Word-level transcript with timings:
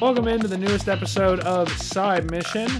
Welcome 0.00 0.28
into 0.28 0.48
the 0.48 0.56
newest 0.56 0.88
episode 0.88 1.40
of 1.40 1.70
Side 1.72 2.30
Mission. 2.30 2.70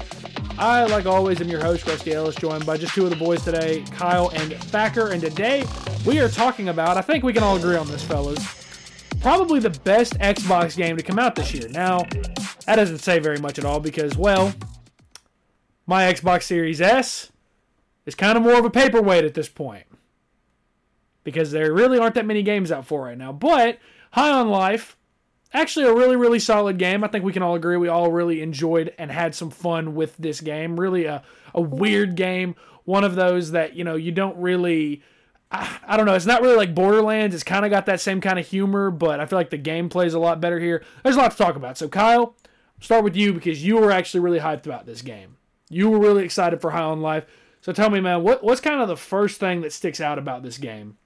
I, 0.58 0.84
like 0.86 1.04
always, 1.04 1.38
am 1.42 1.48
your 1.48 1.60
host, 1.60 1.86
Rusty 1.86 2.14
Ellis, 2.14 2.34
joined 2.34 2.64
by 2.64 2.78
just 2.78 2.94
two 2.94 3.04
of 3.04 3.10
the 3.10 3.16
boys 3.16 3.44
today, 3.44 3.84
Kyle 3.90 4.30
and 4.30 4.54
Thacker. 4.54 5.08
And 5.08 5.20
today 5.20 5.66
we 6.06 6.18
are 6.18 6.30
talking 6.30 6.70
about, 6.70 6.96
I 6.96 7.02
think 7.02 7.22
we 7.22 7.34
can 7.34 7.42
all 7.42 7.58
agree 7.58 7.76
on 7.76 7.86
this, 7.88 8.02
fellas, 8.02 8.42
probably 9.20 9.60
the 9.60 9.68
best 9.68 10.14
Xbox 10.14 10.78
game 10.78 10.96
to 10.96 11.02
come 11.02 11.18
out 11.18 11.34
this 11.34 11.52
year. 11.52 11.68
Now, 11.68 12.06
that 12.64 12.76
doesn't 12.76 13.00
say 13.00 13.18
very 13.18 13.38
much 13.38 13.58
at 13.58 13.66
all 13.66 13.80
because, 13.80 14.16
well, 14.16 14.54
my 15.86 16.10
Xbox 16.10 16.44
Series 16.44 16.80
S 16.80 17.30
is 18.06 18.14
kind 18.14 18.38
of 18.38 18.44
more 18.44 18.58
of 18.58 18.64
a 18.64 18.70
paperweight 18.70 19.26
at 19.26 19.34
this 19.34 19.50
point 19.50 19.84
because 21.22 21.50
there 21.50 21.70
really 21.70 21.98
aren't 21.98 22.14
that 22.14 22.24
many 22.24 22.42
games 22.42 22.72
out 22.72 22.86
for 22.86 23.04
right 23.04 23.18
now. 23.18 23.30
But 23.30 23.78
High 24.12 24.30
on 24.30 24.48
Life, 24.48 24.96
actually 25.52 25.86
a 25.86 25.94
really, 25.94 26.16
really 26.16 26.38
solid 26.38 26.78
game. 26.78 27.02
I 27.04 27.08
think 27.08 27.24
we 27.24 27.32
can 27.32 27.42
all 27.42 27.54
agree 27.54 27.76
we 27.76 27.88
all 27.88 28.10
really 28.10 28.42
enjoyed 28.42 28.94
and 28.98 29.10
had 29.10 29.34
some 29.34 29.50
fun 29.50 29.94
with 29.94 30.16
this 30.16 30.40
game. 30.40 30.78
Really 30.78 31.04
a, 31.06 31.22
a 31.54 31.60
weird 31.60 32.16
game. 32.16 32.54
One 32.84 33.04
of 33.04 33.14
those 33.14 33.52
that, 33.52 33.74
you 33.74 33.84
know, 33.84 33.94
you 33.94 34.12
don't 34.12 34.36
really. 34.36 35.02
I, 35.52 35.96
don't 35.96 36.06
know. 36.06 36.14
It's 36.14 36.26
not 36.26 36.42
really 36.42 36.54
like 36.54 36.76
Borderlands. 36.76 37.34
It's 37.34 37.42
kind 37.42 37.64
of 37.64 37.72
got 37.72 37.86
that 37.86 38.00
same 38.00 38.20
kind 38.20 38.38
of 38.38 38.46
humor, 38.46 38.92
but 38.92 39.18
I 39.18 39.26
feel 39.26 39.36
like 39.36 39.50
the 39.50 39.58
gameplay 39.58 40.06
is 40.06 40.14
a 40.14 40.20
lot 40.20 40.40
better 40.40 40.60
here. 40.60 40.84
There's 41.02 41.16
a 41.16 41.18
lot 41.18 41.32
to 41.32 41.36
talk 41.36 41.56
about. 41.56 41.76
So, 41.76 41.88
Kyle, 41.88 42.36
start 42.80 43.02
with 43.02 43.16
you 43.16 43.32
because 43.32 43.64
you 43.64 43.76
were 43.76 43.90
actually 43.90 44.20
really 44.20 44.38
hyped 44.38 44.66
about 44.66 44.86
this 44.86 45.02
game. 45.02 45.38
You 45.68 45.90
were 45.90 45.98
really 45.98 46.24
excited 46.24 46.60
for 46.60 46.70
High 46.70 46.82
on 46.82 47.00
Life. 47.00 47.26
So 47.62 47.72
tell 47.72 47.90
me, 47.90 48.00
man, 48.00 48.22
what 48.22 48.42
what's 48.42 48.60
kind 48.60 48.80
of 48.80 48.88
the 48.88 48.96
first 48.96 49.40
thing 49.40 49.60
that 49.62 49.72
sticks 49.72 50.00
out 50.00 50.18
about 50.18 50.42
this 50.42 50.56
game? 50.56 50.96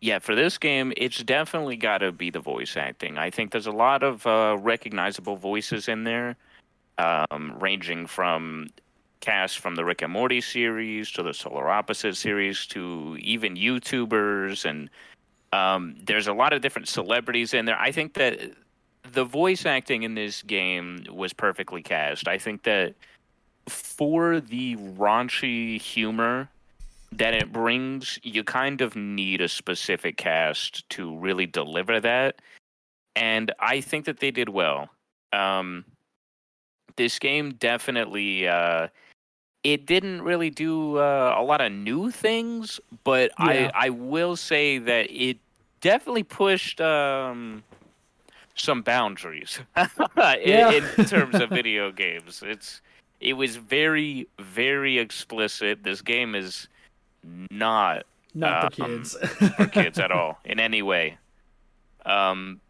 Yeah, 0.00 0.18
for 0.18 0.34
this 0.34 0.58
game, 0.58 0.92
it's 0.96 1.22
definitely 1.22 1.76
got 1.76 1.98
to 1.98 2.12
be 2.12 2.30
the 2.30 2.40
voice 2.40 2.76
acting. 2.76 3.16
I 3.16 3.30
think 3.30 3.50
there's 3.50 3.66
a 3.66 3.72
lot 3.72 4.02
of 4.02 4.26
uh, 4.26 4.58
recognizable 4.60 5.36
voices 5.36 5.88
in 5.88 6.04
there, 6.04 6.36
um, 6.98 7.56
ranging 7.58 8.06
from 8.06 8.68
cast 9.20 9.58
from 9.58 9.74
the 9.74 9.84
Rick 9.84 10.02
and 10.02 10.12
Morty 10.12 10.40
series 10.40 11.10
to 11.12 11.22
the 11.22 11.32
Solar 11.32 11.68
Opposite 11.68 12.16
series 12.16 12.66
to 12.66 13.16
even 13.20 13.56
YouTubers, 13.56 14.66
and 14.66 14.90
um, 15.52 15.96
there's 16.04 16.26
a 16.26 16.34
lot 16.34 16.52
of 16.52 16.60
different 16.60 16.88
celebrities 16.88 17.54
in 17.54 17.64
there. 17.64 17.78
I 17.78 17.90
think 17.90 18.14
that 18.14 18.38
the 19.12 19.24
voice 19.24 19.64
acting 19.64 20.02
in 20.02 20.14
this 20.14 20.42
game 20.42 21.06
was 21.10 21.32
perfectly 21.32 21.82
cast. 21.82 22.28
I 22.28 22.36
think 22.36 22.64
that 22.64 22.94
for 23.66 24.40
the 24.40 24.76
raunchy 24.76 25.80
humor 25.80 26.48
that 27.12 27.34
it 27.34 27.52
brings, 27.52 28.18
you 28.22 28.44
kind 28.44 28.80
of 28.80 28.96
need 28.96 29.40
a 29.40 29.48
specific 29.48 30.16
cast 30.16 30.88
to 30.90 31.16
really 31.16 31.46
deliver 31.46 32.00
that. 32.00 32.36
And 33.14 33.52
I 33.60 33.80
think 33.80 34.04
that 34.04 34.20
they 34.20 34.30
did 34.30 34.48
well. 34.48 34.90
Um, 35.32 35.84
this 36.96 37.18
game 37.18 37.54
definitely, 37.54 38.46
uh, 38.48 38.88
it 39.64 39.86
didn't 39.86 40.22
really 40.22 40.50
do 40.50 40.98
uh, 40.98 41.34
a 41.36 41.42
lot 41.42 41.60
of 41.60 41.72
new 41.72 42.10
things, 42.10 42.80
but 43.04 43.32
yeah. 43.38 43.70
I, 43.74 43.86
I 43.86 43.90
will 43.90 44.36
say 44.36 44.78
that 44.78 45.10
it 45.10 45.38
definitely 45.80 46.22
pushed 46.22 46.80
um, 46.80 47.62
some 48.54 48.82
boundaries 48.82 49.60
in, 49.76 50.84
in 50.98 51.04
terms 51.04 51.34
of 51.34 51.50
video 51.60 51.92
games. 51.92 52.42
It's 52.44 52.80
it 53.20 53.34
was 53.34 53.56
very 53.56 54.28
very 54.38 54.98
explicit. 54.98 55.82
This 55.82 56.02
game 56.02 56.34
is 56.34 56.68
not 57.50 58.04
not 58.34 58.64
um, 58.64 58.70
for 58.70 58.76
kids 58.76 59.16
for 59.56 59.66
kids 59.66 59.98
at 59.98 60.10
all 60.10 60.38
in 60.44 60.60
any 60.60 60.82
way. 60.82 61.18
Um, 62.04 62.60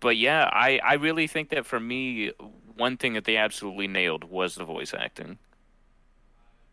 but 0.00 0.16
yeah, 0.16 0.48
I 0.52 0.80
I 0.84 0.94
really 0.94 1.26
think 1.26 1.50
that 1.50 1.66
for 1.66 1.80
me, 1.80 2.32
one 2.76 2.96
thing 2.96 3.14
that 3.14 3.24
they 3.24 3.36
absolutely 3.36 3.88
nailed 3.88 4.24
was 4.24 4.54
the 4.54 4.64
voice 4.64 4.94
acting. 4.94 5.38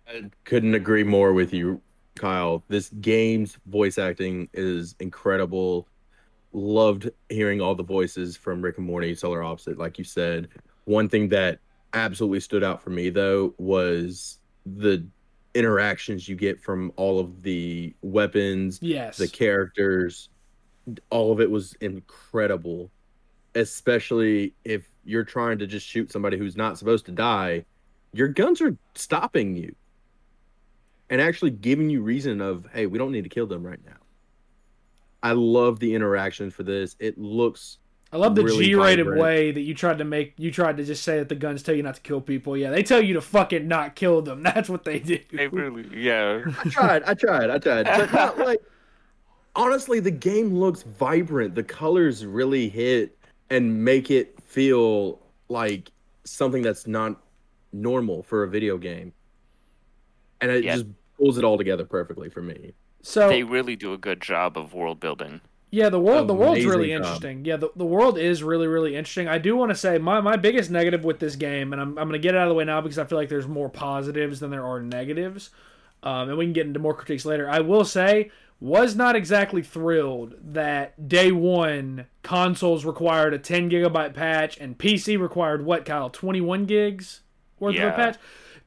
I 0.08 0.30
couldn't 0.44 0.74
agree 0.74 1.04
more 1.04 1.34
with 1.34 1.54
you, 1.54 1.82
Kyle. 2.16 2.64
This 2.68 2.90
game's 3.02 3.58
voice 3.68 3.98
acting 3.98 4.50
is 4.54 4.96
incredible. 5.00 5.88
Loved 6.52 7.12
hearing 7.30 7.62
all 7.62 7.76
the 7.76 7.84
voices 7.84 8.36
from 8.36 8.62
Rick 8.62 8.78
and 8.78 8.88
Morty, 8.88 9.14
Solar 9.14 9.44
Opposite, 9.44 9.78
like 9.78 10.00
you 10.00 10.04
said. 10.04 10.48
One 10.86 11.08
thing 11.08 11.30
that 11.30 11.60
absolutely 11.94 12.40
stood 12.40 12.64
out 12.64 12.82
for 12.82 12.90
me 12.90 13.10
though 13.10 13.54
was 13.58 14.40
the 14.66 15.06
interactions 15.54 16.28
you 16.28 16.36
get 16.36 16.62
from 16.62 16.92
all 16.96 17.20
of 17.20 17.42
the 17.42 17.94
weapons, 18.02 18.80
yes, 18.82 19.18
the 19.18 19.28
characters, 19.28 20.30
all 21.10 21.32
of 21.32 21.42
it 21.42 21.50
was 21.50 21.74
incredible. 21.82 22.92
Especially 23.56 24.54
if 24.64 24.88
you're 25.04 25.24
trying 25.24 25.58
to 25.58 25.66
just 25.66 25.86
shoot 25.86 26.12
somebody 26.12 26.38
who's 26.38 26.56
not 26.56 26.78
supposed 26.78 27.06
to 27.08 27.12
die, 27.12 27.66
your 28.14 28.28
guns 28.28 28.62
are 28.62 28.78
stopping 28.94 29.56
you 29.56 29.76
and 31.10 31.20
actually 31.20 31.50
giving 31.50 31.90
you 31.90 32.04
reason 32.04 32.42
of, 32.42 32.68
hey, 32.72 32.86
we 32.86 33.00
don't 33.00 33.12
need 33.12 33.24
to 33.24 33.30
kill 33.30 33.48
them 33.48 33.66
right 33.66 33.84
now. 33.84 33.98
I 35.24 35.32
love 35.32 35.80
the 35.80 35.96
interaction 35.96 36.52
for 36.52 36.62
this. 36.62 36.96
It 37.00 37.18
looks 37.18 37.80
I 38.12 38.18
love 38.18 38.36
the 38.36 38.44
really 38.44 38.66
G-rated 38.66 39.06
vibrant. 39.06 39.22
way 39.22 39.52
that 39.52 39.62
you 39.62 39.76
tried 39.76 40.00
to 40.00 40.04
make. 40.04 40.34
You 40.38 40.52
tried 40.52 40.78
to 40.78 40.84
just 40.84 41.04
say 41.04 41.20
that 41.20 41.30
the 41.30 41.36
guns 41.36 41.62
tell 41.62 41.76
you 41.76 41.84
not 41.84 41.96
to 41.96 42.02
kill 42.02 42.22
people. 42.22 42.58
Yeah, 42.58 42.72
they 42.72 42.82
tell 42.82 43.02
you 43.02 43.14
to 43.14 43.22
fucking 43.22 43.68
not 43.68 43.96
kill 43.96 44.22
them. 44.22 44.42
That's 44.44 44.70
what 44.70 44.84
they 44.84 45.00
do. 45.00 45.20
They 45.32 45.48
really, 45.48 45.88
yeah. 45.96 46.44
I 46.64 46.70
tried. 46.70 47.04
I 47.04 47.14
tried. 47.14 47.50
I 47.52 47.58
tried. 47.60 47.86
But 47.86 48.12
not 48.12 48.38
like. 48.46 48.62
Honestly, 49.56 50.00
the 50.00 50.12
game 50.12 50.56
looks 50.56 50.84
vibrant. 50.84 51.54
The 51.54 51.64
colors 51.64 52.26
really 52.26 52.70
hit 52.70 53.18
and 53.50 53.84
make 53.84 54.10
it 54.10 54.42
feel 54.44 55.20
like 55.50 55.92
something 56.24 56.62
that's 56.62 56.88
not 56.88 57.22
normal 57.74 58.24
for 58.24 58.44
a 58.44 58.50
video 58.50 58.78
game, 58.78 59.14
and 60.42 60.50
it 60.50 60.64
yeah. 60.64 60.76
just 60.76 60.88
pulls 61.18 61.38
it 61.38 61.44
all 61.44 61.58
together 61.58 61.86
perfectly 61.86 62.30
for 62.30 62.42
me. 62.42 62.74
So 63.02 63.28
they 63.30 63.44
really 63.44 63.76
do 63.76 63.94
a 63.94 63.98
good 63.98 64.22
job 64.22 64.58
of 64.58 64.74
world 64.74 65.00
building. 65.00 65.42
Yeah, 65.72 65.90
the 65.90 66.00
world 66.00 66.28
the 66.28 66.34
world's 66.34 66.66
really 66.66 66.90
job. 66.90 67.02
interesting. 67.02 67.46
Yeah, 67.46 67.58
the, 67.58 67.70
the 67.76 67.86
world 67.86 68.18
is 68.18 68.42
really 68.42 68.68
really 68.68 68.96
interesting. 68.96 69.28
I 69.28 69.38
do 69.38 69.56
want 69.56 69.70
to 69.70 69.76
say 69.76 69.98
my, 70.00 70.20
my 70.20 70.36
biggest 70.36 70.72
negative 70.72 71.04
with 71.04 71.20
this 71.20 71.36
game, 71.36 71.74
and 71.74 71.82
I'm 71.82 71.98
I'm 71.98 72.08
gonna 72.08 72.18
get 72.18 72.34
it 72.34 72.38
out 72.38 72.48
of 72.48 72.50
the 72.50 72.56
way 72.56 72.66
now 72.66 72.82
because 72.82 72.98
I 72.98 73.06
feel 73.06 73.18
like 73.18 73.30
there's 73.30 73.48
more 73.48 73.70
positives 73.70 74.40
than 74.40 74.50
there 74.50 74.66
are 74.66 74.82
negatives, 74.82 75.52
um, 76.02 76.30
and 76.30 76.38
we 76.38 76.46
can 76.46 76.54
get 76.54 76.66
into 76.66 76.80
more 76.80 76.96
critiques 76.96 77.24
later. 77.26 77.48
I 77.48 77.60
will 77.60 77.86
say 77.86 78.32
was 78.60 78.96
not 78.96 79.16
exactly 79.16 79.62
thrilled 79.62 80.36
that 80.42 81.08
day 81.08 81.32
one 81.32 82.06
consoles 82.24 82.84
required 82.84 83.34
a 83.34 83.40
10 83.40 83.70
gigabyte 83.70 84.14
patch 84.14 84.58
and 84.58 84.78
PC 84.78 85.18
required 85.18 85.64
what 85.64 85.86
Kyle 85.86 86.10
21 86.10 86.66
gigs 86.66 87.22
worth 87.60 87.76
yeah. 87.76 87.84
of 87.84 87.94
a 87.94 87.96
patch 87.96 88.18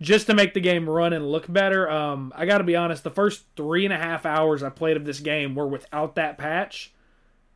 just 0.02 0.26
to 0.26 0.34
make 0.34 0.52
the 0.52 0.60
game 0.60 0.88
run 0.88 1.12
and 1.12 1.30
look 1.30 1.50
better. 1.50 1.88
Um, 1.88 2.32
I 2.36 2.44
got 2.44 2.58
to 2.58 2.64
be 2.64 2.76
honest, 2.76 3.04
the 3.04 3.10
first 3.10 3.44
three 3.56 3.84
and 3.84 3.94
a 3.94 3.98
half 3.98 4.26
hours 4.26 4.62
I 4.62 4.68
played 4.68 4.96
of 4.96 5.04
this 5.04 5.20
game 5.20 5.54
were 5.54 5.66
without 5.66 6.16
that 6.16 6.36
patch. 6.36 6.92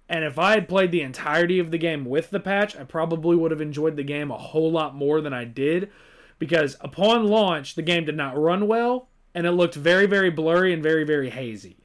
And 0.08 0.24
if 0.24 0.38
I 0.38 0.52
had 0.52 0.68
played 0.68 0.92
the 0.92 1.02
entirety 1.02 1.58
of 1.58 1.72
the 1.72 1.78
game 1.78 2.04
with 2.04 2.30
the 2.30 2.40
patch, 2.40 2.76
I 2.76 2.84
probably 2.84 3.36
would 3.36 3.50
have 3.50 3.60
enjoyed 3.60 3.96
the 3.96 4.04
game 4.04 4.30
a 4.30 4.38
whole 4.38 4.70
lot 4.70 4.94
more 4.94 5.20
than 5.20 5.32
I 5.32 5.44
did. 5.44 5.90
Because 6.38 6.76
upon 6.80 7.26
launch, 7.26 7.74
the 7.74 7.82
game 7.82 8.04
did 8.04 8.16
not 8.16 8.38
run 8.38 8.68
well, 8.68 9.08
and 9.34 9.46
it 9.46 9.52
looked 9.52 9.74
very, 9.74 10.06
very 10.06 10.30
blurry 10.30 10.72
and 10.72 10.82
very, 10.82 11.02
very 11.02 11.30
hazy. 11.30 11.78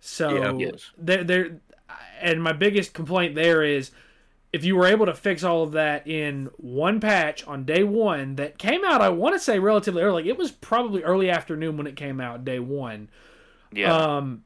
So, 0.00 0.34
yeah, 0.34 0.52
yes. 0.52 0.90
there, 0.98 1.24
there, 1.24 1.60
and 2.20 2.42
my 2.42 2.52
biggest 2.52 2.92
complaint 2.92 3.34
there 3.34 3.62
is 3.62 3.90
if 4.52 4.64
you 4.64 4.76
were 4.76 4.86
able 4.86 5.06
to 5.06 5.14
fix 5.14 5.44
all 5.44 5.62
of 5.62 5.72
that 5.72 6.06
in 6.06 6.48
one 6.56 7.00
patch 7.00 7.46
on 7.46 7.64
day 7.64 7.84
one 7.84 8.36
that 8.36 8.58
came 8.58 8.84
out, 8.84 9.00
I 9.00 9.10
want 9.10 9.34
to 9.34 9.40
say 9.40 9.58
relatively 9.58 10.02
early. 10.02 10.28
It 10.28 10.38
was 10.38 10.50
probably 10.50 11.02
early 11.02 11.28
afternoon 11.30 11.76
when 11.76 11.86
it 11.86 11.96
came 11.96 12.20
out, 12.20 12.44
day 12.44 12.58
one. 12.58 13.10
Yeah. 13.72 13.94
Um, 13.94 14.44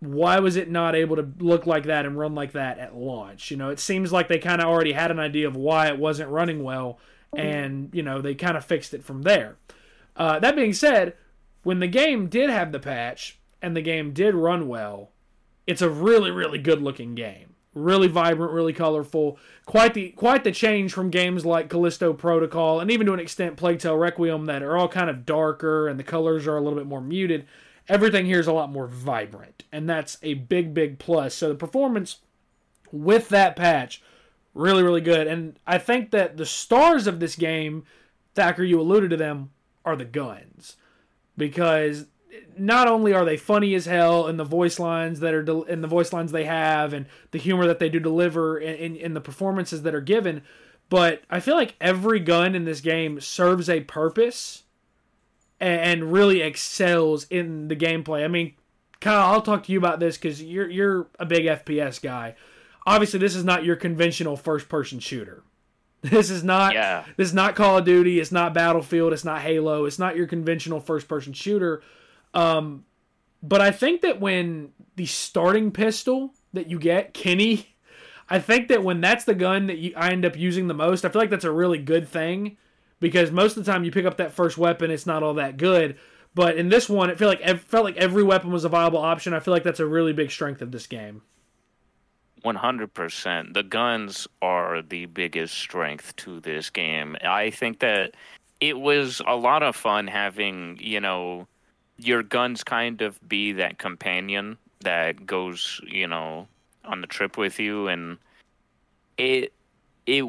why 0.00 0.40
was 0.40 0.56
it 0.56 0.68
not 0.68 0.94
able 0.94 1.16
to 1.16 1.28
look 1.38 1.66
like 1.66 1.84
that 1.84 2.04
and 2.06 2.18
run 2.18 2.34
like 2.34 2.52
that 2.52 2.78
at 2.78 2.96
launch? 2.96 3.50
You 3.50 3.56
know, 3.56 3.70
it 3.70 3.78
seems 3.78 4.12
like 4.12 4.28
they 4.28 4.38
kind 4.38 4.60
of 4.60 4.66
already 4.66 4.92
had 4.92 5.10
an 5.10 5.20
idea 5.20 5.46
of 5.46 5.56
why 5.56 5.88
it 5.88 5.98
wasn't 5.98 6.30
running 6.30 6.62
well, 6.62 6.98
and 7.34 7.90
you 7.92 8.02
know 8.02 8.20
they 8.20 8.34
kind 8.34 8.56
of 8.56 8.64
fixed 8.64 8.94
it 8.94 9.04
from 9.04 9.22
there. 9.22 9.56
Uh, 10.16 10.38
that 10.40 10.56
being 10.56 10.72
said, 10.72 11.14
when 11.62 11.78
the 11.78 11.86
game 11.86 12.28
did 12.28 12.50
have 12.50 12.72
the 12.72 12.78
patch 12.78 13.38
and 13.62 13.76
the 13.76 13.82
game 13.82 14.12
did 14.12 14.34
run 14.34 14.68
well, 14.68 15.12
it's 15.66 15.82
a 15.82 15.88
really 15.88 16.30
really 16.30 16.58
good 16.58 16.82
looking 16.82 17.14
game 17.14 17.55
really 17.76 18.08
vibrant, 18.08 18.52
really 18.52 18.72
colorful. 18.72 19.38
Quite 19.66 19.94
the 19.94 20.10
quite 20.10 20.42
the 20.42 20.50
change 20.50 20.92
from 20.92 21.10
games 21.10 21.44
like 21.44 21.68
Callisto 21.68 22.12
Protocol 22.12 22.80
and 22.80 22.90
even 22.90 23.06
to 23.06 23.12
an 23.12 23.20
extent 23.20 23.56
Plague 23.56 23.78
Tale 23.78 23.96
Requiem 23.96 24.46
that 24.46 24.62
are 24.62 24.76
all 24.76 24.88
kind 24.88 25.10
of 25.10 25.26
darker 25.26 25.86
and 25.86 26.00
the 26.00 26.04
colors 26.04 26.46
are 26.46 26.56
a 26.56 26.60
little 26.60 26.78
bit 26.78 26.86
more 26.86 27.00
muted. 27.00 27.46
Everything 27.88 28.26
here 28.26 28.40
is 28.40 28.48
a 28.48 28.52
lot 28.52 28.72
more 28.72 28.88
vibrant, 28.88 29.62
and 29.70 29.88
that's 29.88 30.18
a 30.22 30.34
big 30.34 30.74
big 30.74 30.98
plus. 30.98 31.34
So 31.34 31.50
the 31.50 31.54
performance 31.54 32.18
with 32.90 33.28
that 33.28 33.54
patch 33.54 34.02
really 34.54 34.82
really 34.82 35.02
good, 35.02 35.26
and 35.26 35.58
I 35.66 35.78
think 35.78 36.10
that 36.12 36.38
the 36.38 36.46
stars 36.46 37.06
of 37.06 37.20
this 37.20 37.36
game, 37.36 37.84
Thacker, 38.34 38.64
you 38.64 38.80
alluded 38.80 39.10
to 39.10 39.16
them, 39.16 39.50
are 39.84 39.96
the 39.96 40.04
guns 40.06 40.76
because 41.36 42.06
not 42.58 42.88
only 42.88 43.12
are 43.12 43.24
they 43.24 43.36
funny 43.36 43.74
as 43.74 43.86
hell 43.86 44.26
in 44.26 44.36
the 44.36 44.44
voice 44.44 44.78
lines 44.78 45.20
that 45.20 45.34
are 45.34 45.64
in 45.66 45.80
the 45.80 45.88
voice 45.88 46.12
lines 46.12 46.32
they 46.32 46.44
have 46.44 46.92
and 46.92 47.06
the 47.30 47.38
humor 47.38 47.66
that 47.66 47.78
they 47.78 47.88
do 47.88 48.00
deliver 48.00 48.56
and, 48.58 48.76
in, 48.78 48.96
in 48.96 49.14
the 49.14 49.20
performances 49.20 49.82
that 49.82 49.94
are 49.94 50.00
given, 50.00 50.42
but 50.88 51.22
I 51.28 51.40
feel 51.40 51.54
like 51.54 51.74
every 51.80 52.20
gun 52.20 52.54
in 52.54 52.64
this 52.64 52.80
game 52.80 53.20
serves 53.20 53.68
a 53.68 53.80
purpose 53.80 54.64
and 55.60 56.12
really 56.12 56.42
excels 56.42 57.24
in 57.24 57.68
the 57.68 57.76
gameplay. 57.76 58.24
I 58.24 58.28
mean, 58.28 58.54
Kyle, 59.00 59.32
I'll 59.32 59.42
talk 59.42 59.64
to 59.64 59.72
you 59.72 59.78
about 59.78 60.00
this 60.00 60.16
because 60.16 60.42
you're 60.42 60.68
you're 60.68 61.08
a 61.18 61.26
big 61.26 61.44
FPS 61.44 62.00
guy. 62.00 62.34
Obviously, 62.86 63.18
this 63.18 63.34
is 63.34 63.44
not 63.44 63.64
your 63.64 63.76
conventional 63.76 64.36
first 64.36 64.68
person 64.68 65.00
shooter. 65.00 65.42
This 66.02 66.30
is 66.30 66.44
not 66.44 66.74
yeah. 66.74 67.04
this 67.16 67.28
is 67.28 67.34
not 67.34 67.56
Call 67.56 67.78
of 67.78 67.84
Duty. 67.84 68.20
It's 68.20 68.30
not 68.30 68.54
Battlefield. 68.54 69.12
It's 69.12 69.24
not 69.24 69.40
Halo. 69.40 69.86
It's 69.86 69.98
not 69.98 70.14
your 70.14 70.28
conventional 70.28 70.78
first 70.78 71.08
person 71.08 71.32
shooter. 71.32 71.82
Um, 72.36 72.84
but 73.42 73.60
I 73.60 73.70
think 73.70 74.02
that 74.02 74.20
when 74.20 74.72
the 74.96 75.06
starting 75.06 75.70
pistol 75.72 76.34
that 76.52 76.68
you 76.68 76.78
get, 76.78 77.14
Kenny, 77.14 77.74
I 78.28 78.38
think 78.38 78.68
that 78.68 78.84
when 78.84 79.00
that's 79.00 79.24
the 79.24 79.34
gun 79.34 79.66
that 79.68 79.78
you, 79.78 79.94
I 79.96 80.10
end 80.10 80.24
up 80.26 80.36
using 80.36 80.68
the 80.68 80.74
most, 80.74 81.04
I 81.04 81.08
feel 81.08 81.22
like 81.22 81.30
that's 81.30 81.44
a 81.44 81.50
really 81.50 81.78
good 81.78 82.06
thing 82.06 82.58
because 83.00 83.30
most 83.30 83.56
of 83.56 83.64
the 83.64 83.72
time 83.72 83.84
you 83.84 83.90
pick 83.90 84.04
up 84.04 84.18
that 84.18 84.32
first 84.32 84.58
weapon, 84.58 84.90
it's 84.90 85.06
not 85.06 85.22
all 85.22 85.34
that 85.34 85.56
good. 85.56 85.96
But 86.34 86.58
in 86.58 86.68
this 86.68 86.88
one, 86.90 87.08
it 87.08 87.18
felt 87.18 87.30
like 87.30 87.48
it 87.48 87.60
felt 87.60 87.84
like 87.84 87.96
every 87.96 88.22
weapon 88.22 88.50
was 88.50 88.66
a 88.66 88.68
viable 88.68 88.98
option. 88.98 89.32
I 89.32 89.40
feel 89.40 89.54
like 89.54 89.62
that's 89.62 89.80
a 89.80 89.86
really 89.86 90.12
big 90.12 90.30
strength 90.30 90.60
of 90.60 90.70
this 90.70 90.86
game. 90.86 91.22
One 92.42 92.56
hundred 92.56 92.92
percent. 92.92 93.54
The 93.54 93.62
guns 93.62 94.28
are 94.42 94.82
the 94.82 95.06
biggest 95.06 95.54
strength 95.54 96.14
to 96.16 96.40
this 96.40 96.68
game. 96.68 97.16
I 97.24 97.48
think 97.48 97.78
that 97.78 98.14
it 98.60 98.78
was 98.78 99.22
a 99.26 99.34
lot 99.34 99.62
of 99.62 99.74
fun 99.76 100.08
having 100.08 100.78
you 100.78 101.00
know 101.00 101.46
your 101.98 102.22
guns 102.22 102.64
kind 102.64 103.02
of 103.02 103.18
be 103.28 103.52
that 103.52 103.78
companion 103.78 104.58
that 104.80 105.26
goes 105.26 105.80
you 105.86 106.06
know 106.06 106.48
on 106.84 107.00
the 107.00 107.06
trip 107.06 107.36
with 107.36 107.58
you, 107.58 107.88
and 107.88 108.18
it 109.18 109.52
it 110.06 110.24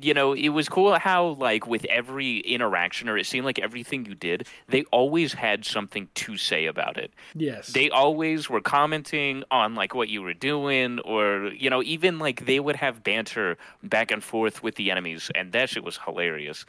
you 0.00 0.14
know, 0.14 0.32
it 0.32 0.50
was 0.50 0.68
cool 0.68 0.98
how 0.98 1.28
like 1.40 1.66
with 1.66 1.84
every 1.86 2.38
interaction 2.38 3.08
or 3.08 3.18
it 3.18 3.26
seemed 3.26 3.44
like 3.44 3.58
everything 3.58 4.06
you 4.06 4.14
did, 4.14 4.46
they 4.68 4.84
always 4.84 5.32
had 5.32 5.64
something 5.64 6.08
to 6.14 6.36
say 6.36 6.66
about 6.66 6.96
it. 6.96 7.12
Yes. 7.34 7.68
They 7.68 7.90
always 7.90 8.48
were 8.48 8.60
commenting 8.60 9.44
on 9.50 9.74
like 9.74 9.94
what 9.94 10.08
you 10.08 10.22
were 10.22 10.34
doing 10.34 11.00
or 11.00 11.48
you 11.48 11.70
know, 11.70 11.82
even 11.82 12.18
like 12.18 12.46
they 12.46 12.60
would 12.60 12.76
have 12.76 13.02
banter 13.02 13.56
back 13.82 14.10
and 14.10 14.22
forth 14.22 14.62
with 14.62 14.76
the 14.76 14.90
enemies 14.90 15.30
and 15.34 15.52
that 15.52 15.70
shit 15.70 15.84
was 15.84 15.98
hilarious. 16.04 16.64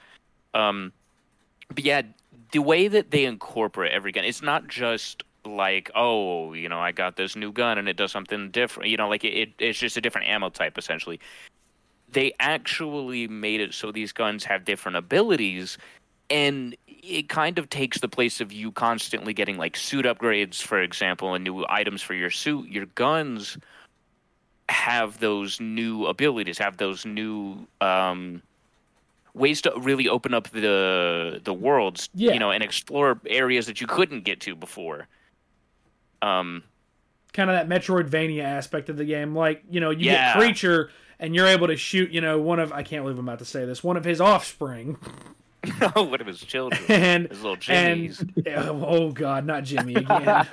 Um 0.53 0.91
but 1.69 1.83
yeah, 1.83 2.01
the 2.51 2.59
way 2.59 2.87
that 2.87 3.11
they 3.11 3.25
incorporate 3.25 3.91
every 3.91 4.11
gun, 4.11 4.23
it's 4.23 4.41
not 4.41 4.67
just 4.67 5.23
like 5.45 5.89
oh 5.95 6.53
you 6.53 6.67
know 6.67 6.79
i 6.79 6.91
got 6.91 7.15
this 7.15 7.35
new 7.35 7.51
gun 7.51 7.77
and 7.77 7.87
it 7.87 7.95
does 7.95 8.11
something 8.11 8.51
different 8.51 8.89
you 8.89 8.97
know 8.97 9.07
like 9.07 9.23
it, 9.23 9.33
it, 9.33 9.53
it's 9.57 9.79
just 9.79 9.97
a 9.97 10.01
different 10.01 10.27
ammo 10.27 10.49
type 10.49 10.77
essentially. 10.77 11.19
They 12.11 12.33
actually 12.39 13.27
made 13.27 13.61
it 13.61 13.73
so 13.73 13.91
these 13.91 14.11
guns 14.11 14.43
have 14.45 14.65
different 14.65 14.97
abilities 14.97 15.77
and 16.31 16.75
it 16.87 17.29
kind 17.29 17.59
of 17.59 17.69
takes 17.69 17.99
the 17.99 18.07
place 18.07 18.41
of 18.41 18.51
you 18.51 18.71
constantly 18.71 19.33
getting 19.33 19.57
like 19.57 19.77
suit 19.77 20.05
upgrades 20.05 20.61
for 20.61 20.81
example 20.81 21.35
and 21.35 21.43
new 21.43 21.65
items 21.69 22.01
for 22.01 22.15
your 22.15 22.31
suit. 22.31 22.67
Your 22.67 22.87
guns 22.87 23.57
have 24.69 25.19
those 25.19 25.59
new 25.59 26.05
abilities 26.05 26.57
have 26.57 26.77
those 26.77 27.05
new 27.05 27.67
um, 27.81 28.41
ways 29.33 29.61
to 29.61 29.73
really 29.77 30.07
open 30.07 30.33
up 30.33 30.49
the 30.51 31.39
the 31.43 31.53
worlds 31.53 32.09
yeah. 32.13 32.33
you 32.33 32.39
know 32.39 32.51
and 32.51 32.63
explore 32.63 33.19
areas 33.27 33.67
that 33.67 33.79
you 33.79 33.87
couldn't 33.87 34.23
get 34.23 34.39
to 34.39 34.55
before 34.55 35.07
um 36.21 36.63
kind 37.31 37.49
of 37.49 37.55
that 37.55 37.69
metroidvania 37.69 38.43
aspect 38.43 38.89
of 38.89 38.97
the 38.97 39.05
game 39.05 39.35
like 39.35 39.63
you 39.69 39.79
know 39.79 39.91
you 39.91 40.07
yeah. 40.07 40.33
get 40.33 40.39
creature 40.39 40.89
and 41.19 41.35
you're 41.35 41.47
able 41.47 41.67
to 41.67 41.75
shoot, 41.75 42.11
you 42.11 42.21
know, 42.21 42.39
one 42.39 42.59
of 42.59 42.71
I 42.71 42.83
can't 42.83 43.03
believe 43.03 43.19
I'm 43.19 43.27
about 43.27 43.39
to 43.39 43.45
say 43.45 43.65
this, 43.65 43.83
one 43.83 43.97
of 43.97 44.05
his 44.05 44.21
offspring. 44.21 44.97
oh, 45.95 46.03
one 46.03 46.21
of 46.21 46.27
his 46.27 46.39
children, 46.39 46.81
and 46.87 47.27
his 47.27 47.41
little 47.41 47.57
Jimmys. 47.57 48.21
And, 48.45 48.57
oh 48.85 49.11
God, 49.11 49.45
not 49.45 49.63
Jimmy 49.63 49.95
again. 49.95 50.47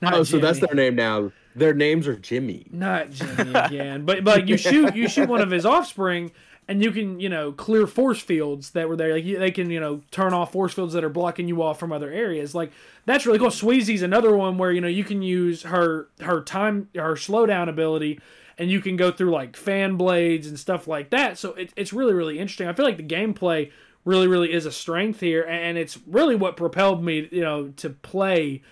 Not 0.00 0.14
oh, 0.14 0.24
so 0.24 0.38
that's 0.38 0.58
their 0.58 0.74
name 0.74 0.96
now. 0.96 1.32
Their 1.58 1.74
names 1.74 2.06
are 2.06 2.16
Jimmy. 2.16 2.66
Not 2.70 3.10
Jimmy 3.10 3.52
again, 3.54 4.04
but 4.04 4.24
but 4.24 4.48
you 4.48 4.56
shoot 4.56 4.94
you 4.94 5.08
shoot 5.08 5.28
one 5.28 5.40
of 5.40 5.50
his 5.50 5.66
offspring, 5.66 6.32
and 6.66 6.82
you 6.82 6.90
can 6.90 7.20
you 7.20 7.28
know 7.28 7.52
clear 7.52 7.86
force 7.86 8.20
fields 8.20 8.70
that 8.70 8.88
were 8.88 8.96
there. 8.96 9.14
Like 9.14 9.24
they 9.24 9.50
can 9.50 9.70
you 9.70 9.80
know 9.80 10.02
turn 10.10 10.32
off 10.32 10.52
force 10.52 10.74
fields 10.74 10.92
that 10.94 11.04
are 11.04 11.08
blocking 11.08 11.48
you 11.48 11.62
off 11.62 11.78
from 11.78 11.92
other 11.92 12.10
areas. 12.10 12.54
Like 12.54 12.72
that's 13.06 13.26
really 13.26 13.38
cool. 13.38 13.50
Sweezy's 13.50 14.02
another 14.02 14.36
one 14.36 14.58
where 14.58 14.72
you 14.72 14.80
know 14.80 14.88
you 14.88 15.04
can 15.04 15.22
use 15.22 15.62
her 15.62 16.08
her 16.20 16.42
time 16.42 16.88
her 16.94 17.14
slowdown 17.14 17.68
ability 17.68 18.20
and 18.58 18.70
you 18.70 18.80
can 18.80 18.96
go 18.96 19.10
through 19.10 19.30
like 19.30 19.56
fan 19.56 19.96
blades 19.96 20.46
and 20.46 20.58
stuff 20.58 20.86
like 20.88 21.10
that. 21.10 21.38
So 21.38 21.54
it, 21.54 21.72
it's 21.76 21.92
really 21.92 22.12
really 22.12 22.38
interesting. 22.38 22.68
I 22.68 22.72
feel 22.72 22.84
like 22.84 22.96
the 22.96 23.02
gameplay 23.02 23.70
really 24.04 24.26
really 24.26 24.52
is 24.52 24.66
a 24.66 24.72
strength 24.72 25.20
here, 25.20 25.42
and 25.42 25.78
it's 25.78 25.98
really 26.06 26.34
what 26.34 26.56
propelled 26.56 27.02
me 27.02 27.28
you 27.30 27.42
know 27.42 27.68
to 27.76 27.90
play 27.90 28.62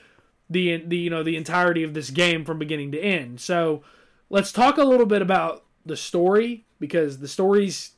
the 0.49 0.77
the 0.79 0.97
you 0.97 1.11
know 1.11 1.23
the 1.23 1.37
entirety 1.37 1.83
of 1.83 1.95
this 1.95 2.11
game 2.11 2.45
from 2.45 2.59
beginning 2.59 2.93
to 2.93 3.01
end. 3.01 3.41
So 3.41 3.83
let's 4.31 4.53
talk 4.53 4.79
a 4.79 4.85
little 4.85 5.07
bit 5.07 5.23
about 5.23 5.65
the 5.85 5.97
story 5.97 6.67
because 6.79 7.19
the 7.19 7.29
story's 7.29 7.93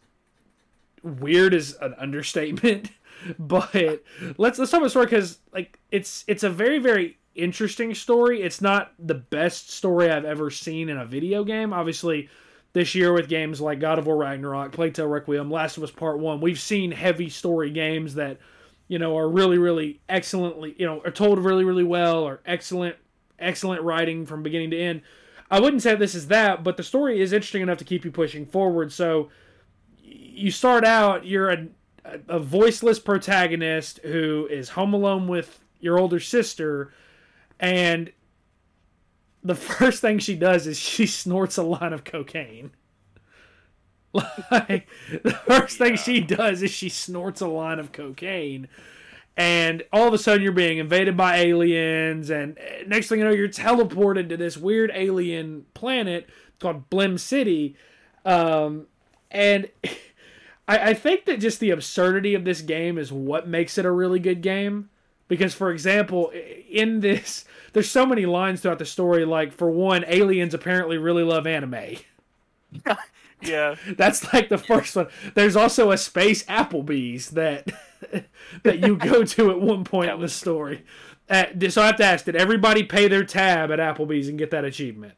weird 1.03 1.55
is 1.55 1.77
an 1.81 1.95
understatement. 1.99 2.91
but 3.39 4.03
let's 4.37 4.59
let's 4.59 4.71
talk 4.71 4.79
about 4.79 4.87
the 4.87 4.91
story 4.91 5.07
because 5.07 5.39
like 5.53 5.79
it's 5.91 6.25
it's 6.27 6.43
a 6.43 6.51
very 6.51 6.79
very 6.79 7.19
interesting 7.35 7.95
story. 7.95 8.43
It's 8.43 8.61
not 8.61 8.93
the 8.99 9.15
best 9.15 9.71
story 9.71 10.11
I've 10.11 10.25
ever 10.25 10.51
seen 10.51 10.89
in 10.89 10.99
a 10.99 11.07
video 11.07 11.45
game. 11.45 11.73
Obviously, 11.73 12.29
this 12.73 12.95
year 12.95 13.13
with 13.13 13.29
games 13.29 13.61
like 13.61 13.81
God 13.81 13.99
of 13.99 14.07
War 14.07 14.17
Ragnarok, 14.17 14.73
Plague 14.73 14.95
Tale 14.95 15.07
Requiem, 15.07 15.51
Last 15.51 15.77
of 15.77 15.83
Us 15.83 15.91
Part 15.91 16.19
1, 16.19 16.41
we've 16.41 16.61
seen 16.61 16.91
heavy 16.91 17.31
story 17.31 17.71
games 17.71 18.15
that, 18.17 18.39
you 18.89 18.99
know, 18.99 19.17
are 19.17 19.29
really, 19.29 19.59
really 19.59 20.01
excellently, 20.09 20.75
you 20.79 20.87
know, 20.87 21.01
are 21.05 21.11
told 21.11 21.39
really, 21.39 21.65
really 21.65 21.85
well 21.85 22.25
or 22.25 22.41
excellent, 22.47 22.97
excellent 23.39 23.83
writing 23.83 24.27
from 24.27 24.43
beginning 24.43 24.71
to 24.71 24.79
end. 24.79 25.03
I 25.51 25.61
wouldn't 25.61 25.83
say 25.83 25.95
this 25.95 26.15
is 26.15 26.29
that, 26.29 26.65
but 26.65 26.77
the 26.77 26.83
story 26.83 27.21
is 27.21 27.33
interesting 27.33 27.63
enough 27.63 27.79
to 27.79 27.85
keep 27.85 28.05
you 28.05 28.11
pushing 28.11 28.47
forward. 28.47 28.93
So 28.93 29.29
you 30.03 30.51
start 30.51 30.85
out, 30.85 31.27
you're 31.27 31.51
a, 31.51 31.67
a 32.29 32.39
voiceless 32.39 32.99
protagonist 32.99 34.01
who 34.03 34.49
is 34.51 34.71
home 34.71 34.95
alone 34.95 35.29
with 35.29 35.61
your 35.81 35.99
older 35.99 36.21
sister 36.21 36.93
and 37.61 38.13
the 39.43 39.55
first 39.55 40.01
thing 40.01 40.19
she 40.19 40.35
does 40.35 40.67
is 40.67 40.79
she 40.79 41.07
snorts 41.07 41.57
a 41.57 41.63
line 41.63 41.93
of 41.93 42.05
cocaine. 42.05 42.71
Like 44.51 44.89
the 45.11 45.39
first 45.47 45.79
yeah. 45.79 45.87
thing 45.87 45.97
she 45.97 46.21
does 46.21 46.63
is 46.63 46.71
she 46.71 46.89
snorts 46.89 47.41
a 47.41 47.47
line 47.47 47.79
of 47.79 47.93
cocaine, 47.93 48.69
and 49.37 49.83
all 49.93 50.09
of 50.09 50.15
a 50.15 50.19
sudden 50.19 50.43
you're 50.43 50.53
being 50.53 50.79
invaded 50.79 51.17
by 51.17 51.37
aliens, 51.37 52.31
and 52.31 52.59
next 52.87 53.09
thing 53.09 53.19
you 53.19 53.25
know 53.25 53.31
you're 53.31 53.49
teleported 53.49 54.31
to 54.31 54.37
this 54.37 54.57
weird 54.57 54.91
alien 54.95 55.67
planet 55.75 56.29
called 56.59 56.89
Blim 56.89 57.21
City, 57.21 57.77
um, 58.25 58.87
and 59.31 59.69
I, 60.69 60.91
I 60.91 60.95
think 60.95 61.25
that 61.25 61.41
just 61.41 61.61
the 61.61 61.71
absurdity 61.71 62.35
of 62.35 62.45
this 62.45 62.61
game 62.61 62.99
is 62.99 63.11
what 63.11 63.49
makes 63.49 63.79
it 63.79 63.85
a 63.87 63.91
really 63.91 64.21
good 64.21 64.43
game. 64.43 64.91
Because, 65.27 65.53
for 65.53 65.71
example, 65.71 66.33
in 66.71 67.01
this, 67.01 67.45
there's 67.75 67.91
so 67.91 68.07
many 68.07 68.25
lines 68.25 68.63
throughout 68.63 68.79
the 68.79 68.87
story. 68.87 69.27
Like, 69.27 69.53
for 69.53 69.71
one, 69.71 70.05
aliens 70.07 70.55
apparently 70.55 70.97
really 70.97 71.23
love 71.23 71.47
anime. 71.47 71.97
yeah, 73.43 73.77
that's 73.97 74.33
like 74.33 74.49
the 74.49 74.59
first 74.59 74.97
one. 74.97 75.09
There's 75.35 75.57
also 75.57 75.91
a 75.91 75.99
space 75.99 76.45
Applebee's 76.45 77.31
that 77.31 77.69
that 78.63 78.81
you 78.81 78.97
go 78.97 79.25
to 79.25 79.51
at 79.51 79.61
one 79.61 79.85
point 79.85 80.11
in 80.11 80.21
the 80.21 80.29
story. 80.29 80.85
Uh, 81.29 81.45
so 81.69 81.83
I 81.83 81.87
have 81.87 81.97
to 81.97 82.05
ask: 82.05 82.25
Did 82.25 82.37
everybody 82.37 82.83
pay 82.83 83.09
their 83.09 83.25
tab 83.25 83.71
at 83.71 83.79
Applebee's 83.79 84.29
and 84.29 84.39
get 84.39 84.51
that 84.51 84.65
achievement? 84.65 85.15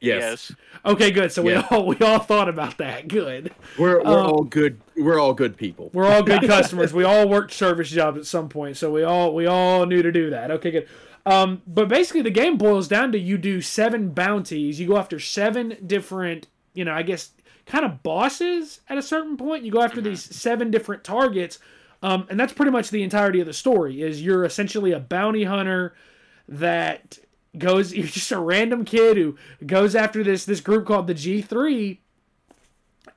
Yes. 0.00 0.50
yes. 0.50 0.58
Okay, 0.84 1.10
good. 1.10 1.30
So 1.30 1.46
yeah. 1.46 1.66
we 1.70 1.76
all 1.76 1.86
we 1.86 1.96
all 1.98 2.18
thought 2.18 2.48
about 2.48 2.78
that. 2.78 3.06
Good. 3.06 3.52
We're 3.78 4.02
we're 4.02 4.18
um, 4.18 4.26
all 4.26 4.42
good. 4.44 4.80
We're 4.96 5.20
all 5.20 5.34
good 5.34 5.56
people. 5.56 5.90
We're 5.92 6.06
all 6.06 6.22
good 6.22 6.42
customers. 6.46 6.94
we 6.94 7.04
all 7.04 7.28
worked 7.28 7.52
service 7.52 7.90
jobs 7.90 8.18
at 8.18 8.26
some 8.26 8.48
point, 8.48 8.76
so 8.76 8.90
we 8.90 9.02
all 9.02 9.34
we 9.34 9.46
all 9.46 9.84
knew 9.84 10.02
to 10.02 10.10
do 10.10 10.30
that. 10.30 10.50
Okay, 10.50 10.70
good. 10.70 10.88
Um, 11.26 11.60
but 11.66 11.88
basically, 11.88 12.22
the 12.22 12.30
game 12.30 12.56
boils 12.56 12.88
down 12.88 13.12
to 13.12 13.18
you 13.18 13.36
do 13.36 13.60
seven 13.60 14.10
bounties. 14.10 14.80
You 14.80 14.88
go 14.88 14.96
after 14.96 15.20
seven 15.20 15.76
different, 15.86 16.46
you 16.74 16.84
know, 16.84 16.92
I 16.92 17.02
guess, 17.02 17.30
kind 17.66 17.84
of 17.84 18.02
bosses 18.02 18.80
at 18.88 18.98
a 18.98 19.02
certain 19.02 19.36
point. 19.36 19.64
You 19.64 19.72
go 19.72 19.82
after 19.82 20.00
these 20.00 20.22
seven 20.22 20.70
different 20.70 21.04
targets, 21.04 21.58
um, 22.02 22.26
and 22.30 22.38
that's 22.38 22.52
pretty 22.52 22.72
much 22.72 22.90
the 22.90 23.02
entirety 23.02 23.40
of 23.40 23.46
the 23.46 23.52
story. 23.52 24.02
Is 24.02 24.22
you're 24.22 24.44
essentially 24.44 24.92
a 24.92 25.00
bounty 25.00 25.44
hunter 25.44 25.94
that 26.48 27.18
goes 27.58 27.92
you're 27.94 28.06
just 28.06 28.32
a 28.32 28.38
random 28.38 28.84
kid 28.84 29.16
who 29.16 29.36
goes 29.64 29.94
after 29.94 30.22
this 30.22 30.44
this 30.44 30.60
group 30.60 30.86
called 30.86 31.06
the 31.06 31.14
G3 31.14 31.98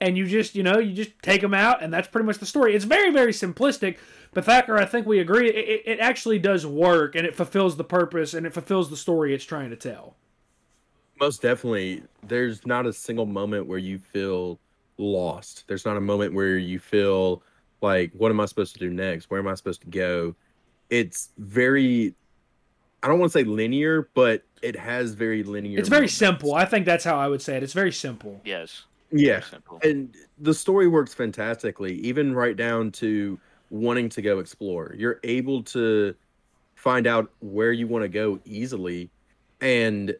and 0.01 0.17
you 0.17 0.25
just 0.27 0.55
you 0.55 0.63
know 0.63 0.79
you 0.79 0.93
just 0.93 1.11
take 1.21 1.41
them 1.41 1.53
out 1.53 1.83
and 1.83 1.93
that's 1.93 2.07
pretty 2.07 2.25
much 2.25 2.37
the 2.37 2.45
story 2.45 2.75
it's 2.75 2.85
very 2.85 3.11
very 3.11 3.31
simplistic 3.31 3.97
but 4.33 4.45
Thacker 4.45 4.77
I 4.77 4.85
think 4.85 5.05
we 5.05 5.19
agree 5.19 5.49
it, 5.49 5.83
it 5.85 5.99
actually 5.99 6.39
does 6.39 6.65
work 6.65 7.15
and 7.15 7.27
it 7.27 7.35
fulfills 7.35 7.77
the 7.77 7.83
purpose 7.83 8.33
and 8.33 8.45
it 8.45 8.53
fulfills 8.53 8.89
the 8.89 8.97
story 8.97 9.33
it's 9.33 9.45
trying 9.45 9.69
to 9.69 9.75
tell 9.75 10.15
most 11.23 11.41
definitely 11.41 12.03
there's 12.27 12.65
not 12.65 12.85
a 12.85 12.91
single 12.91 13.25
moment 13.25 13.65
where 13.65 13.77
you 13.77 13.97
feel 13.97 14.59
lost. 14.97 15.63
There's 15.67 15.85
not 15.85 15.95
a 15.95 16.01
moment 16.01 16.33
where 16.33 16.57
you 16.57 16.79
feel 16.79 17.41
like, 17.81 18.11
what 18.11 18.29
am 18.29 18.41
I 18.41 18.45
supposed 18.45 18.73
to 18.73 18.79
do 18.79 18.89
next? 18.89 19.29
Where 19.29 19.39
am 19.39 19.47
I 19.47 19.53
supposed 19.55 19.79
to 19.81 19.87
go? 19.87 20.35
It's 20.89 21.29
very, 21.37 22.13
I 23.01 23.07
don't 23.07 23.19
want 23.19 23.31
to 23.31 23.39
say 23.39 23.45
linear, 23.45 24.09
but 24.13 24.43
it 24.61 24.75
has 24.75 25.13
very 25.13 25.43
linear. 25.43 25.79
It's 25.79 25.87
very 25.87 26.01
moments. 26.01 26.15
simple. 26.15 26.55
I 26.55 26.65
think 26.65 26.85
that's 26.85 27.05
how 27.05 27.17
I 27.17 27.29
would 27.29 27.41
say 27.41 27.55
it. 27.55 27.63
It's 27.63 27.71
very 27.71 27.93
simple. 27.93 28.41
Yes. 28.43 28.83
Yeah. 29.09 29.41
And 29.81 30.13
the 30.39 30.53
story 30.53 30.89
works 30.89 31.13
fantastically, 31.13 31.93
even 31.99 32.35
right 32.35 32.57
down 32.57 32.91
to 32.93 33.39
wanting 33.69 34.09
to 34.09 34.21
go 34.21 34.39
explore. 34.39 34.93
You're 34.97 35.21
able 35.23 35.63
to 35.63 36.15
find 36.75 37.07
out 37.07 37.31
where 37.39 37.71
you 37.71 37.87
want 37.87 38.03
to 38.03 38.09
go 38.09 38.41
easily. 38.43 39.09
And 39.61 40.17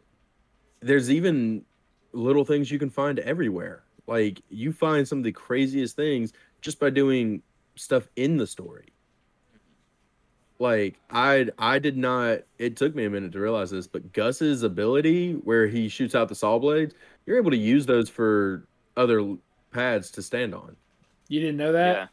there's 0.84 1.10
even 1.10 1.64
little 2.12 2.44
things 2.44 2.70
you 2.70 2.78
can 2.78 2.90
find 2.90 3.18
everywhere. 3.20 3.84
Like 4.06 4.42
you 4.50 4.72
find 4.72 5.06
some 5.08 5.18
of 5.18 5.24
the 5.24 5.32
craziest 5.32 5.96
things 5.96 6.32
just 6.60 6.78
by 6.78 6.90
doing 6.90 7.42
stuff 7.74 8.06
in 8.16 8.36
the 8.36 8.46
story. 8.46 8.88
Like 10.58 11.00
I 11.10 11.48
I 11.58 11.78
did 11.78 11.96
not 11.96 12.40
it 12.58 12.76
took 12.76 12.94
me 12.94 13.06
a 13.06 13.10
minute 13.10 13.32
to 13.32 13.40
realize 13.40 13.70
this, 13.70 13.86
but 13.86 14.12
Gus's 14.12 14.62
ability 14.62 15.32
where 15.32 15.66
he 15.66 15.88
shoots 15.88 16.14
out 16.14 16.28
the 16.28 16.34
saw 16.34 16.58
blades, 16.58 16.94
you're 17.26 17.38
able 17.38 17.50
to 17.50 17.56
use 17.56 17.86
those 17.86 18.08
for 18.08 18.66
other 18.96 19.36
pads 19.72 20.10
to 20.12 20.22
stand 20.22 20.54
on. 20.54 20.76
You 21.28 21.40
didn't 21.40 21.56
know 21.56 21.72
that? 21.72 22.10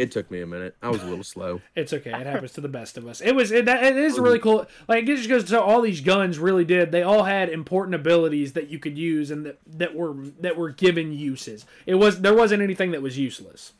Yeah. 0.00 0.04
It 0.04 0.12
took 0.12 0.30
me 0.30 0.40
a 0.40 0.46
minute. 0.46 0.76
I 0.82 0.88
was 0.88 1.02
a 1.02 1.06
little 1.06 1.24
slow. 1.24 1.60
it's 1.76 1.92
okay. 1.92 2.10
It 2.10 2.26
happens 2.26 2.52
to 2.52 2.60
the 2.60 2.68
best 2.68 2.96
of 2.96 3.06
us. 3.06 3.20
It 3.20 3.34
was 3.34 3.50
it, 3.50 3.68
it 3.68 3.96
is 3.96 4.18
oh, 4.18 4.22
really 4.22 4.38
cool. 4.38 4.66
Like 4.88 5.04
it 5.04 5.16
just 5.16 5.28
goes 5.28 5.44
to 5.44 5.60
all 5.60 5.80
these 5.82 6.00
guns 6.00 6.38
really 6.38 6.64
did. 6.64 6.92
They 6.92 7.02
all 7.02 7.24
had 7.24 7.48
important 7.48 7.94
abilities 7.94 8.54
that 8.54 8.68
you 8.68 8.78
could 8.78 8.96
use 8.96 9.30
and 9.30 9.46
that, 9.46 9.58
that 9.66 9.94
were 9.94 10.14
that 10.40 10.56
were 10.56 10.70
given 10.70 11.12
uses. 11.12 11.66
It 11.86 11.94
was 11.94 12.20
there 12.20 12.34
wasn't 12.34 12.62
anything 12.62 12.92
that 12.92 13.02
was 13.02 13.18
useless. 13.18 13.72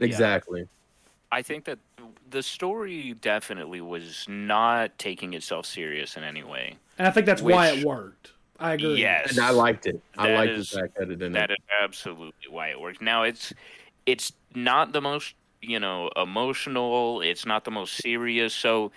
Exactly. 0.00 0.60
Yeah. 0.60 0.66
I 1.30 1.42
think 1.42 1.64
that 1.64 1.78
the 2.30 2.42
story 2.42 3.14
definitely 3.20 3.80
was 3.80 4.24
not 4.28 4.96
taking 4.98 5.34
itself 5.34 5.66
serious 5.66 6.16
in 6.16 6.24
any 6.24 6.42
way. 6.42 6.76
And 6.98 7.06
I 7.06 7.10
think 7.10 7.26
that's 7.26 7.42
which, 7.42 7.54
why 7.54 7.68
it 7.68 7.84
worked. 7.84 8.32
I 8.58 8.74
agree. 8.74 9.00
Yes, 9.00 9.36
and 9.36 9.40
I 9.44 9.50
liked 9.50 9.86
it. 9.86 10.00
I 10.16 10.32
liked 10.32 10.52
is, 10.52 10.70
the 10.70 10.80
fact 10.80 10.96
that 10.96 11.10
it 11.10 11.16
didn't. 11.16 11.32
That 11.32 11.50
is 11.50 11.56
absolutely 11.82 12.48
why 12.50 12.68
it 12.68 12.80
worked. 12.80 13.02
Now 13.02 13.24
it's 13.24 13.52
it's 14.06 14.32
not 14.54 14.92
the 14.92 15.00
most 15.00 15.34
you 15.60 15.80
know 15.80 16.10
emotional. 16.16 17.20
It's 17.20 17.46
not 17.46 17.64
the 17.64 17.70
most 17.70 17.94
serious. 17.96 18.54
So, 18.54 18.92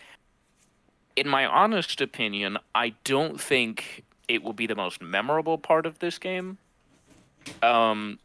in 1.15 1.27
my 1.27 1.45
honest 1.45 2.01
opinion, 2.01 2.57
I 2.75 2.93
don't 3.03 3.39
think 3.39 4.03
it 4.27 4.43
will 4.43 4.53
be 4.53 4.67
the 4.67 4.75
most 4.75 5.01
memorable 5.01 5.57
part 5.57 5.85
of 5.85 5.99
this 5.99 6.17
game. 6.17 6.57
Um, 7.63 8.19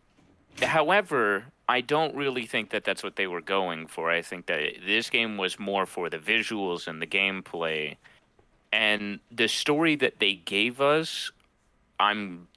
however, 0.61 1.45
I 1.69 1.81
don't 1.81 2.15
really 2.15 2.47
think 2.47 2.71
that 2.71 2.85
that's 2.85 3.03
what 3.03 3.17
they 3.17 3.27
were 3.27 3.41
going 3.41 3.87
for. 3.87 4.11
I 4.11 4.23
think 4.23 4.47
that 4.47 4.61
this 4.85 5.11
game 5.11 5.37
was 5.37 5.59
more 5.59 5.87
for 5.87 6.11
the 6.11 6.19
visuals 6.19 6.89
and 6.89 7.01
the 7.01 7.07
gameplay. 7.07 7.97
And 8.73 9.21
the 9.31 9.49
story 9.49 9.97
that 9.97 10.19
they 10.19 10.35
gave 10.35 10.81
us, 10.81 11.31
I'm 12.01 12.49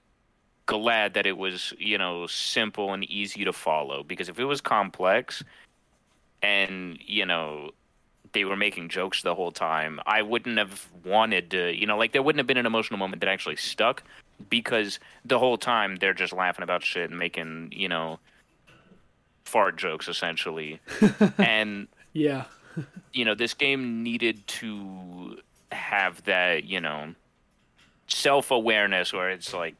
glad 0.66 1.14
that 1.14 1.26
it 1.26 1.38
was, 1.38 1.74
you 1.78 1.98
know, 1.98 2.28
simple 2.28 2.94
and 2.94 3.04
easy 3.06 3.46
to 3.46 3.54
follow. 3.54 4.04
Because 4.04 4.30
if 4.30 4.40
it 4.40 4.46
was 4.46 4.62
complex 4.62 5.44
and, 6.42 6.98
you 7.06 7.26
know, 7.26 7.72
they 8.34 8.46
were 8.46 8.56
making 8.56 8.90
jokes 8.90 9.22
the 9.22 9.36
whole 9.36 9.52
time, 9.52 10.00
I 10.06 10.22
wouldn't 10.22 10.58
have 10.58 10.88
wanted 11.04 11.52
to, 11.52 11.74
you 11.74 11.86
know, 11.86 11.98
like 11.98 12.12
there 12.12 12.22
wouldn't 12.22 12.40
have 12.40 12.48
been 12.48 12.58
an 12.58 12.66
emotional 12.66 13.00
moment 13.00 13.22
that 13.22 13.30
actually 13.30 13.56
stuck 13.56 14.04
because 14.50 15.00
the 15.24 15.40
whole 15.40 15.58
time 15.58 15.96
they're 15.96 16.14
just 16.14 16.34
laughing 16.34 16.64
about 16.64 16.84
shit 16.84 17.10
and 17.10 17.18
making, 17.18 17.72
you 17.72 17.88
know, 17.88 18.20
fart 19.46 19.78
jokes 19.78 20.08
essentially. 20.08 20.80
and 21.38 21.88
yeah. 22.14 22.46
you 23.14 23.24
know, 23.24 23.36
this 23.36 23.54
game 23.54 24.04
needed 24.04 24.46
to 24.48 25.38
have 25.72 26.24
that, 26.26 26.66
you 26.66 26.82
know, 26.82 27.14
self-awareness 28.08 29.14
where 29.14 29.30
it's 29.30 29.54
like 29.54 29.76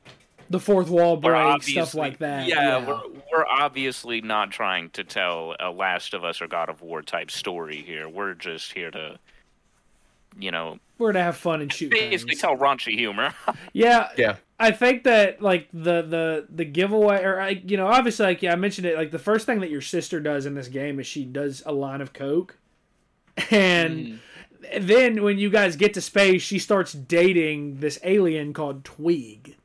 the 0.50 0.60
fourth 0.60 0.90
wall 0.90 1.18
break 1.18 1.64
stuff 1.64 1.94
like 1.96 2.20
that. 2.20 2.48
Yeah, 2.48 2.80
yeah, 2.80 2.88
We're, 2.88 3.02
we're 3.32 3.46
obviously 3.50 4.22
not 4.22 4.52
trying 4.52 4.90
to 4.92 5.04
tell 5.04 5.56
a 5.60 5.72
Last 5.72 6.14
of 6.14 6.24
Us 6.24 6.42
or 6.42 6.48
God 6.48 6.70
of 6.70 6.82
War 6.82 7.02
type 7.02 7.32
story 7.32 7.82
here. 7.82 8.08
We're 8.08 8.34
just 8.34 8.74
here 8.74 8.92
to, 8.92 9.20
you 10.40 10.52
know, 10.52 10.80
we're 10.98 11.12
to 11.12 11.22
have 11.22 11.38
fun 11.38 11.62
and 11.62 11.72
shoot. 11.72 11.92
Basically, 11.92 12.34
things. 12.34 12.42
tell 12.42 12.56
raunchy 12.56 12.98
humor. 12.98 13.34
yeah, 13.74 14.10
yeah. 14.18 14.38
I 14.60 14.72
think 14.72 15.04
that 15.04 15.42
like 15.42 15.68
the 15.74 16.02
the 16.02 16.48
the 16.50 16.66
giveaway, 16.66 17.24
or 17.24 17.40
I, 17.40 17.50
you 17.50 17.78
know, 17.78 17.88
obviously, 17.88 18.26
like 18.26 18.42
yeah, 18.42 18.54
I 18.54 18.56
mentioned 18.56 18.88
it. 18.88 18.96
Like 18.96 19.12
the 19.12 19.20
first 19.20 19.46
thing 19.46 19.60
that 19.60 19.70
your 19.70 19.82
sister 19.82 20.20
does 20.20 20.46
in 20.46 20.54
this 20.54 20.68
game 20.68 21.00
is 21.00 21.08
she 21.08 21.26
does 21.26 21.64
a 21.66 21.74
line 21.74 22.02
of 22.02 22.14
coke, 22.14 22.58
and. 23.52 24.00
Mm 24.00 24.20
then 24.80 25.24
when 25.24 25.38
you 25.38 25.50
guys 25.50 25.76
get 25.76 25.94
to 25.94 26.02
space, 26.02 26.42
she 26.42 26.60
starts 26.60 26.94
dating 26.94 27.80
this 27.80 28.00
alien 28.04 28.54
called 28.54 28.84
Tweeg. 28.84 29.56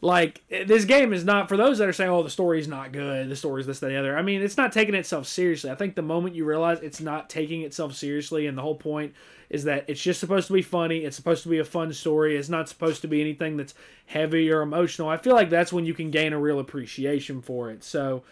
Like 0.00 0.42
this 0.48 0.84
game 0.84 1.12
is 1.12 1.24
not 1.24 1.48
for 1.48 1.56
those 1.56 1.78
that 1.78 1.88
are 1.88 1.92
saying, 1.92 2.10
"Oh, 2.10 2.22
the 2.22 2.30
story's 2.30 2.68
not 2.68 2.92
good. 2.92 3.28
The 3.28 3.34
story's 3.34 3.66
this, 3.66 3.80
that, 3.80 3.88
the 3.88 3.96
other." 3.96 4.16
I 4.16 4.22
mean, 4.22 4.42
it's 4.42 4.56
not 4.56 4.72
taking 4.72 4.94
itself 4.94 5.26
seriously. 5.26 5.70
I 5.70 5.74
think 5.74 5.96
the 5.96 6.02
moment 6.02 6.36
you 6.36 6.44
realize 6.44 6.78
it's 6.80 7.00
not 7.00 7.28
taking 7.28 7.62
itself 7.62 7.94
seriously, 7.94 8.46
and 8.46 8.56
the 8.56 8.62
whole 8.62 8.76
point 8.76 9.14
is 9.50 9.64
that 9.64 9.86
it's 9.88 10.00
just 10.00 10.20
supposed 10.20 10.46
to 10.46 10.52
be 10.52 10.62
funny. 10.62 10.98
It's 10.98 11.16
supposed 11.16 11.42
to 11.42 11.48
be 11.48 11.58
a 11.58 11.64
fun 11.64 11.92
story. 11.92 12.36
It's 12.36 12.48
not 12.48 12.68
supposed 12.68 13.02
to 13.02 13.08
be 13.08 13.20
anything 13.20 13.56
that's 13.56 13.74
heavy 14.06 14.50
or 14.52 14.62
emotional. 14.62 15.08
I 15.08 15.16
feel 15.16 15.34
like 15.34 15.50
that's 15.50 15.72
when 15.72 15.84
you 15.84 15.94
can 15.94 16.12
gain 16.12 16.32
a 16.32 16.38
real 16.38 16.60
appreciation 16.60 17.42
for 17.42 17.70
it. 17.70 17.82
So, 17.82 18.22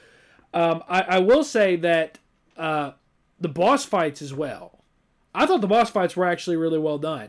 um, 0.54 0.84
I, 0.88 1.02
I, 1.02 1.18
will 1.18 1.42
say 1.42 1.76
that 1.76 2.18
uh, 2.56 2.92
the 3.40 3.48
boss 3.48 3.84
fights 3.84 4.22
as 4.22 4.32
well 4.32 4.76
I 5.36 5.44
thought 5.44 5.60
the 5.60 5.66
boss 5.66 5.90
fights 5.90 6.16
were 6.16 6.24
actually 6.24 6.56
really 6.56 6.78
well 6.78 6.96
done. 6.96 7.28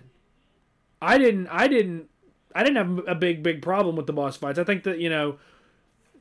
I 1.02 1.18
didn't 1.18 1.48
I 1.48 1.68
didn't 1.68 2.10
I 2.58 2.64
didn't 2.64 2.78
have 2.78 3.08
a 3.08 3.16
big 3.16 3.44
big 3.44 3.62
problem 3.62 3.96
with 3.96 4.08
the 4.08 4.14
boss 4.14 4.36
fights. 4.36 4.58
I 4.58 4.64
think 4.64 4.84
that, 4.84 5.00
you 5.00 5.10
know, 5.10 5.38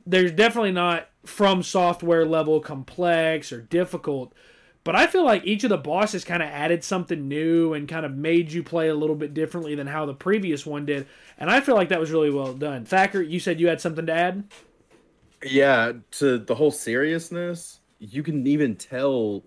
there's 0.05 0.31
definitely 0.31 0.71
not 0.71 1.09
FromSoftware 1.25 2.29
level 2.29 2.59
complex 2.59 3.51
or 3.51 3.61
difficult, 3.61 4.33
but 4.83 4.95
I 4.95 5.07
feel 5.07 5.25
like 5.25 5.45
each 5.45 5.63
of 5.63 5.69
the 5.69 5.77
bosses 5.77 6.23
kind 6.23 6.41
of 6.41 6.49
added 6.49 6.83
something 6.83 7.27
new 7.27 7.73
and 7.73 7.89
kind 7.89 8.05
of 8.05 8.15
made 8.15 8.51
you 8.51 8.63
play 8.63 8.87
a 8.87 8.95
little 8.95 9.15
bit 9.15 9.33
differently 9.33 9.75
than 9.75 9.87
how 9.87 10.05
the 10.05 10.13
previous 10.13 10.65
one 10.65 10.85
did. 10.85 11.07
And 11.37 11.49
I 11.49 11.59
feel 11.59 11.75
like 11.75 11.89
that 11.89 11.99
was 11.99 12.11
really 12.11 12.31
well 12.31 12.53
done. 12.53 12.85
Thacker, 12.85 13.21
you 13.21 13.39
said 13.39 13.59
you 13.59 13.67
had 13.67 13.81
something 13.81 14.05
to 14.05 14.13
add? 14.13 14.45
Yeah, 15.43 15.91
to 16.11 16.37
the 16.37 16.55
whole 16.55 16.71
seriousness, 16.71 17.81
you 17.99 18.23
can 18.23 18.47
even 18.47 18.75
tell 18.75 19.43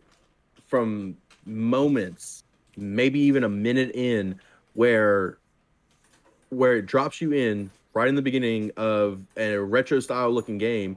from 0.67 1.17
moments, 1.47 2.45
maybe 2.77 3.21
even 3.21 3.45
a 3.45 3.49
minute 3.49 3.93
in, 3.95 4.39
where 4.75 5.39
where 6.51 6.77
it 6.77 6.87
drops 6.87 7.21
you 7.21 7.33
in 7.33 7.71
right 7.95 8.09
in 8.09 8.15
the 8.15 8.23
beginning 8.23 8.71
of 8.77 9.23
a 9.37 9.57
retro 9.57 10.01
style 10.01 10.31
looking 10.31 10.59
game, 10.59 10.97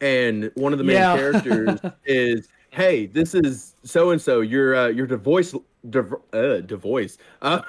and 0.00 0.50
one 0.54 0.72
of 0.72 0.78
the 0.78 0.84
main 0.84 0.96
yeah. 0.96 1.16
characters 1.16 1.80
is, 2.04 2.48
"Hey, 2.70 3.06
this 3.06 3.34
is 3.34 3.74
so 3.84 4.10
and 4.10 4.20
so. 4.20 4.40
You're 4.40 4.74
uh, 4.76 4.88
you're 4.88 5.06
divorce, 5.06 5.54
div- 5.88 6.14
uh, 6.32 6.58
divorce, 6.58 7.18
uh, 7.42 7.62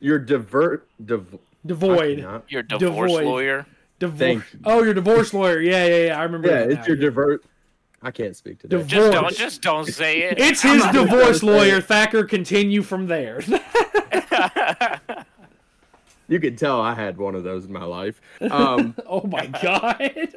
you're 0.00 0.18
divert, 0.18 0.88
div- 1.04 1.38
devoid. 1.66 2.26
You're 2.48 2.62
divorce 2.62 3.10
devoid. 3.10 3.24
lawyer. 3.24 3.66
Divorce. 3.98 4.44
Oh, 4.64 4.82
you're 4.82 4.94
divorce 4.94 5.32
lawyer. 5.32 5.60
Yeah, 5.60 5.86
yeah, 5.86 6.06
yeah. 6.06 6.18
I 6.18 6.24
remember. 6.24 6.48
Yeah, 6.48 6.76
it's 6.76 6.88
your 6.88 6.96
divert 6.96 7.44
I 8.02 8.10
can't 8.10 8.36
speak 8.36 8.58
to 8.60 8.68
that. 8.68 8.86
Just 8.86 9.12
don't, 9.12 9.36
just 9.36 9.62
don't 9.62 9.86
say 9.86 10.22
it. 10.22 10.38
It's 10.38 10.60
his 10.60 10.84
divorce 10.86 11.42
lawyer. 11.44 11.80
Thacker, 11.80 12.24
continue 12.24 12.82
from 12.82 13.06
there. 13.06 13.40
You 16.28 16.40
can 16.40 16.56
tell 16.56 16.80
I 16.80 16.94
had 16.94 17.16
one 17.18 17.34
of 17.34 17.44
those 17.44 17.64
in 17.66 17.72
my 17.72 17.84
life. 17.84 18.20
Um, 18.40 18.94
oh 19.06 19.26
my 19.26 19.46
god! 19.62 20.34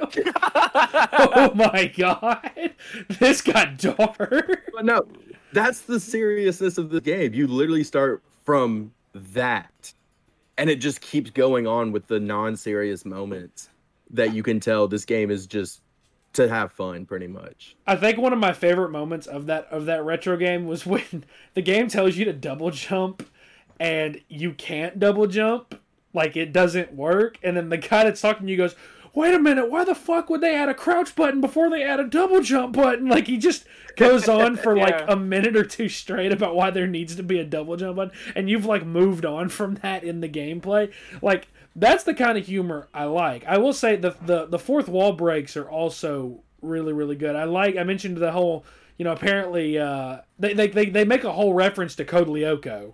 oh 1.13 1.51
my 1.55 1.91
god! 1.95 2.73
This 3.19 3.41
got 3.41 3.77
dark. 3.77 4.71
But 4.73 4.85
no, 4.85 5.07
that's 5.53 5.81
the 5.81 5.99
seriousness 5.99 6.77
of 6.77 6.89
the 6.89 7.01
game. 7.01 7.33
You 7.33 7.47
literally 7.47 7.83
start 7.83 8.23
from 8.43 8.91
that, 9.13 9.93
and 10.57 10.69
it 10.69 10.77
just 10.77 11.01
keeps 11.01 11.29
going 11.31 11.67
on 11.67 11.91
with 11.91 12.07
the 12.07 12.19
non-serious 12.19 13.05
moments 13.05 13.69
that 14.11 14.33
you 14.33 14.43
can 14.43 14.59
tell 14.59 14.87
this 14.87 15.05
game 15.05 15.31
is 15.31 15.47
just 15.47 15.81
to 16.33 16.49
have 16.49 16.71
fun 16.71 17.05
pretty 17.05 17.27
much. 17.27 17.75
I 17.87 17.95
think 17.95 18.17
one 18.17 18.33
of 18.33 18.39
my 18.39 18.53
favorite 18.53 18.89
moments 18.89 19.25
of 19.25 19.47
that 19.47 19.67
of 19.71 19.85
that 19.85 20.03
retro 20.03 20.37
game 20.37 20.65
was 20.65 20.85
when 20.85 21.23
the 21.53 21.61
game 21.61 21.87
tells 21.87 22.15
you 22.15 22.25
to 22.25 22.33
double 22.33 22.71
jump 22.71 23.27
and 23.79 24.21
you 24.27 24.53
can't 24.53 24.99
double 24.99 25.27
jump 25.27 25.79
like 26.13 26.35
it 26.37 26.53
doesn't 26.53 26.93
work 26.93 27.37
and 27.43 27.57
then 27.57 27.69
the 27.69 27.77
guy 27.77 28.03
that's 28.03 28.21
talking 28.21 28.45
to 28.45 28.51
you 28.51 28.57
goes 28.57 28.75
wait 29.15 29.33
a 29.33 29.39
minute, 29.39 29.71
why 29.71 29.83
the 29.85 29.95
fuck 29.95 30.29
would 30.29 30.41
they 30.41 30.53
add 30.53 30.69
a 30.69 30.73
crouch 30.73 31.15
button 31.15 31.39
before 31.39 31.69
they 31.69 31.81
add 31.81 31.99
a 31.99 32.07
double 32.07 32.41
jump 32.41 32.75
button? 32.75 33.07
Like 33.07 33.27
he 33.27 33.37
just 33.37 33.65
goes 33.95 34.27
on 34.29 34.57
for 34.57 34.75
yeah. 34.75 34.83
like 34.83 35.05
a 35.07 35.15
minute 35.15 35.55
or 35.55 35.63
two 35.63 35.89
straight 35.89 36.31
about 36.31 36.55
why 36.55 36.69
there 36.69 36.85
needs 36.85 37.15
to 37.15 37.23
be 37.23 37.39
a 37.39 37.45
double 37.45 37.77
jump 37.77 37.95
button, 37.95 38.15
and 38.35 38.49
you've 38.49 38.65
like 38.65 38.85
moved 38.85 39.25
on 39.25 39.49
from 39.49 39.75
that 39.75 40.03
in 40.03 40.19
the 40.19 40.29
gameplay. 40.29 40.91
Like 41.21 41.47
that's 41.75 42.03
the 42.03 42.13
kind 42.13 42.37
of 42.37 42.45
humor 42.45 42.89
I 42.93 43.05
like. 43.05 43.45
I 43.45 43.57
will 43.57 43.73
say 43.73 43.95
the 43.95 44.15
the 44.21 44.45
the 44.45 44.59
fourth 44.59 44.89
wall 44.89 45.13
breaks 45.13 45.57
are 45.57 45.69
also 45.69 46.43
really 46.61 46.93
really 46.93 47.15
good. 47.15 47.35
I 47.35 47.45
like 47.45 47.77
I 47.77 47.83
mentioned 47.83 48.17
the 48.17 48.33
whole 48.33 48.65
you 48.97 49.05
know 49.05 49.13
apparently 49.13 49.79
uh, 49.79 50.19
they, 50.37 50.53
they 50.53 50.67
they 50.67 50.85
they 50.87 51.05
make 51.05 51.23
a 51.23 51.31
whole 51.31 51.53
reference 51.53 51.95
to 51.95 52.05
Code 52.05 52.27
Lyoko 52.27 52.93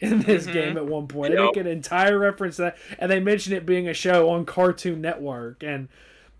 in 0.00 0.20
this 0.22 0.44
mm-hmm. 0.44 0.52
game 0.52 0.76
at 0.76 0.86
one 0.86 1.06
point. 1.06 1.34
They 1.34 1.42
make 1.42 1.56
an 1.56 1.66
entire 1.66 2.18
reference 2.18 2.56
to 2.56 2.62
that, 2.62 2.78
and 2.98 3.10
they 3.10 3.20
mention 3.20 3.52
it 3.52 3.66
being 3.66 3.88
a 3.88 3.94
show 3.94 4.30
on 4.30 4.44
Cartoon 4.46 5.00
Network, 5.00 5.62
and 5.62 5.88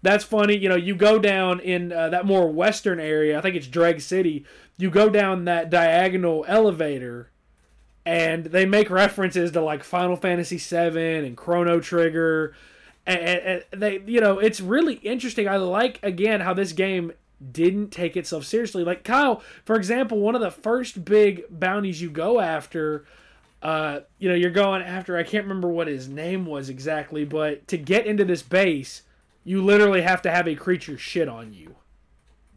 that's 0.02 0.25
funny. 0.25 0.57
You 0.57 0.69
know, 0.69 0.76
you 0.76 0.95
go 0.95 1.19
down 1.19 1.61
in 1.61 1.93
uh, 1.93 2.09
that 2.09 2.26
more 2.26 2.50
western 2.50 2.99
area. 2.99 3.38
I 3.38 3.43
think 3.43 3.57
it's 3.57 3.67
Dreg 3.67 4.00
City. 4.00 4.45
You 4.79 4.90
go 4.90 5.11
down 5.11 5.45
that 5.45 5.69
diagonal 5.69 6.45
elevator, 6.49 7.31
and 8.07 8.47
they 8.47 8.64
make 8.64 8.88
references 8.88 9.52
to 9.52 9.61
like 9.61 9.85
Final 9.85 10.17
Fantasy 10.17 10.57
VII 10.57 11.26
and 11.26 11.37
Chrono 11.37 11.81
Trigger. 11.81 12.55
And, 13.07 13.64
and, 13.73 13.83
they, 13.83 14.00
you 14.07 14.21
know, 14.21 14.38
it's 14.38 14.61
really 14.61 14.95
interesting. 14.95 15.49
I 15.49 15.57
like 15.57 16.00
again 16.02 16.40
how 16.40 16.55
this 16.55 16.73
game 16.73 17.12
didn't 17.52 17.90
take 17.90 18.17
itself 18.17 18.45
seriously. 18.45 18.85
Like 18.85 19.05
Kyle, 19.05 19.43
for 19.64 19.76
example, 19.76 20.19
one 20.19 20.35
of 20.35 20.40
the 20.40 20.50
first 20.50 21.05
big 21.05 21.45
bounties 21.50 22.00
you 22.00 22.11
go 22.11 22.40
after 22.40 23.05
uh, 23.62 24.00
you 24.19 24.29
know, 24.29 24.35
you're 24.35 24.50
going 24.50 24.83
after, 24.83 25.17
I 25.17 25.23
can't 25.23 25.45
remember 25.45 25.69
what 25.69 25.87
his 25.87 26.09
name 26.09 26.47
was 26.47 26.69
exactly, 26.69 27.25
but 27.25 27.67
to 27.69 27.76
get 27.76 28.07
into 28.07 28.25
this 28.25 28.43
base, 28.43 29.02
you 29.45 29.62
literally 29.62 30.02
have 30.02 30.23
to 30.23 30.31
have 30.31 30.49
a 30.49 30.55
creature 30.55 30.97
shit 30.97 31.29
on 31.29 31.52
you. 31.52 31.76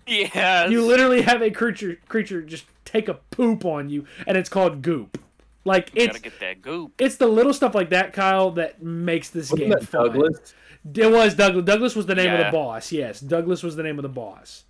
Yeah. 0.07 0.67
You 0.67 0.85
literally 0.85 1.21
have 1.21 1.41
a 1.41 1.49
creature 1.49 1.97
creature 2.07 2.41
just 2.41 2.65
take 2.85 3.07
a 3.07 3.15
poop 3.15 3.65
on 3.65 3.89
you, 3.89 4.05
and 4.27 4.37
it's 4.37 4.49
called 4.49 4.81
goop. 4.81 5.17
Like 5.65 5.91
you 5.95 6.03
it's 6.03 6.19
get 6.19 6.39
that 6.41 6.61
goop. 6.61 6.91
It's 6.99 7.15
the 7.15 7.27
little 7.27 7.53
stuff 7.53 7.73
like 7.73 7.89
that, 7.91 8.11
Kyle, 8.13 8.51
that 8.51 8.83
makes 8.83 9.29
this 9.29 9.49
Wasn't 9.49 9.69
game 9.69 9.79
fun. 9.79 10.07
Douglas? 10.07 10.53
It 10.93 11.11
was 11.11 11.35
Douglas. 11.35 11.63
Douglas 11.63 11.95
was 11.95 12.05
the 12.05 12.15
name 12.15 12.25
yeah. 12.25 12.39
of 12.39 12.45
the 12.51 12.57
boss. 12.57 12.91
Yes, 12.91 13.21
Douglas 13.21 13.63
was 13.63 13.77
the 13.77 13.83
name 13.83 13.97
of 13.97 14.03
the 14.03 14.09
boss. 14.09 14.65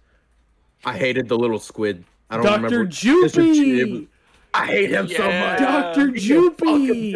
I 0.85 0.97
hated 0.97 1.27
the 1.27 1.37
little 1.37 1.59
squid. 1.59 2.03
I 2.29 2.35
don't 2.35 2.45
Dr. 2.45 2.55
remember. 2.55 2.83
Dr. 2.85 2.95
Jupy. 2.95 4.07
I 4.53 4.65
hate 4.67 4.91
him 4.91 5.07
yeah. 5.07 5.17
so 5.17 5.31
much. 5.31 5.59
Dr. 5.59 6.07
Jupy. 6.11 7.13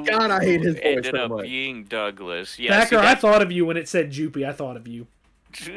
God, 0.00 0.30
I 0.30 0.42
hate 0.42 0.62
his 0.62 0.74
voice 0.74 0.82
ended 0.84 1.14
so 1.14 1.24
up 1.24 1.30
much. 1.30 1.42
being 1.42 1.84
Douglas. 1.84 2.58
Yeah, 2.58 2.80
Thacker, 2.80 2.98
I 2.98 3.14
thought 3.14 3.42
of 3.42 3.52
you 3.52 3.66
when 3.66 3.76
it 3.76 3.88
said 3.88 4.10
Jupy. 4.10 4.46
I 4.46 4.52
thought 4.52 4.76
of 4.76 4.88
you. 4.88 5.06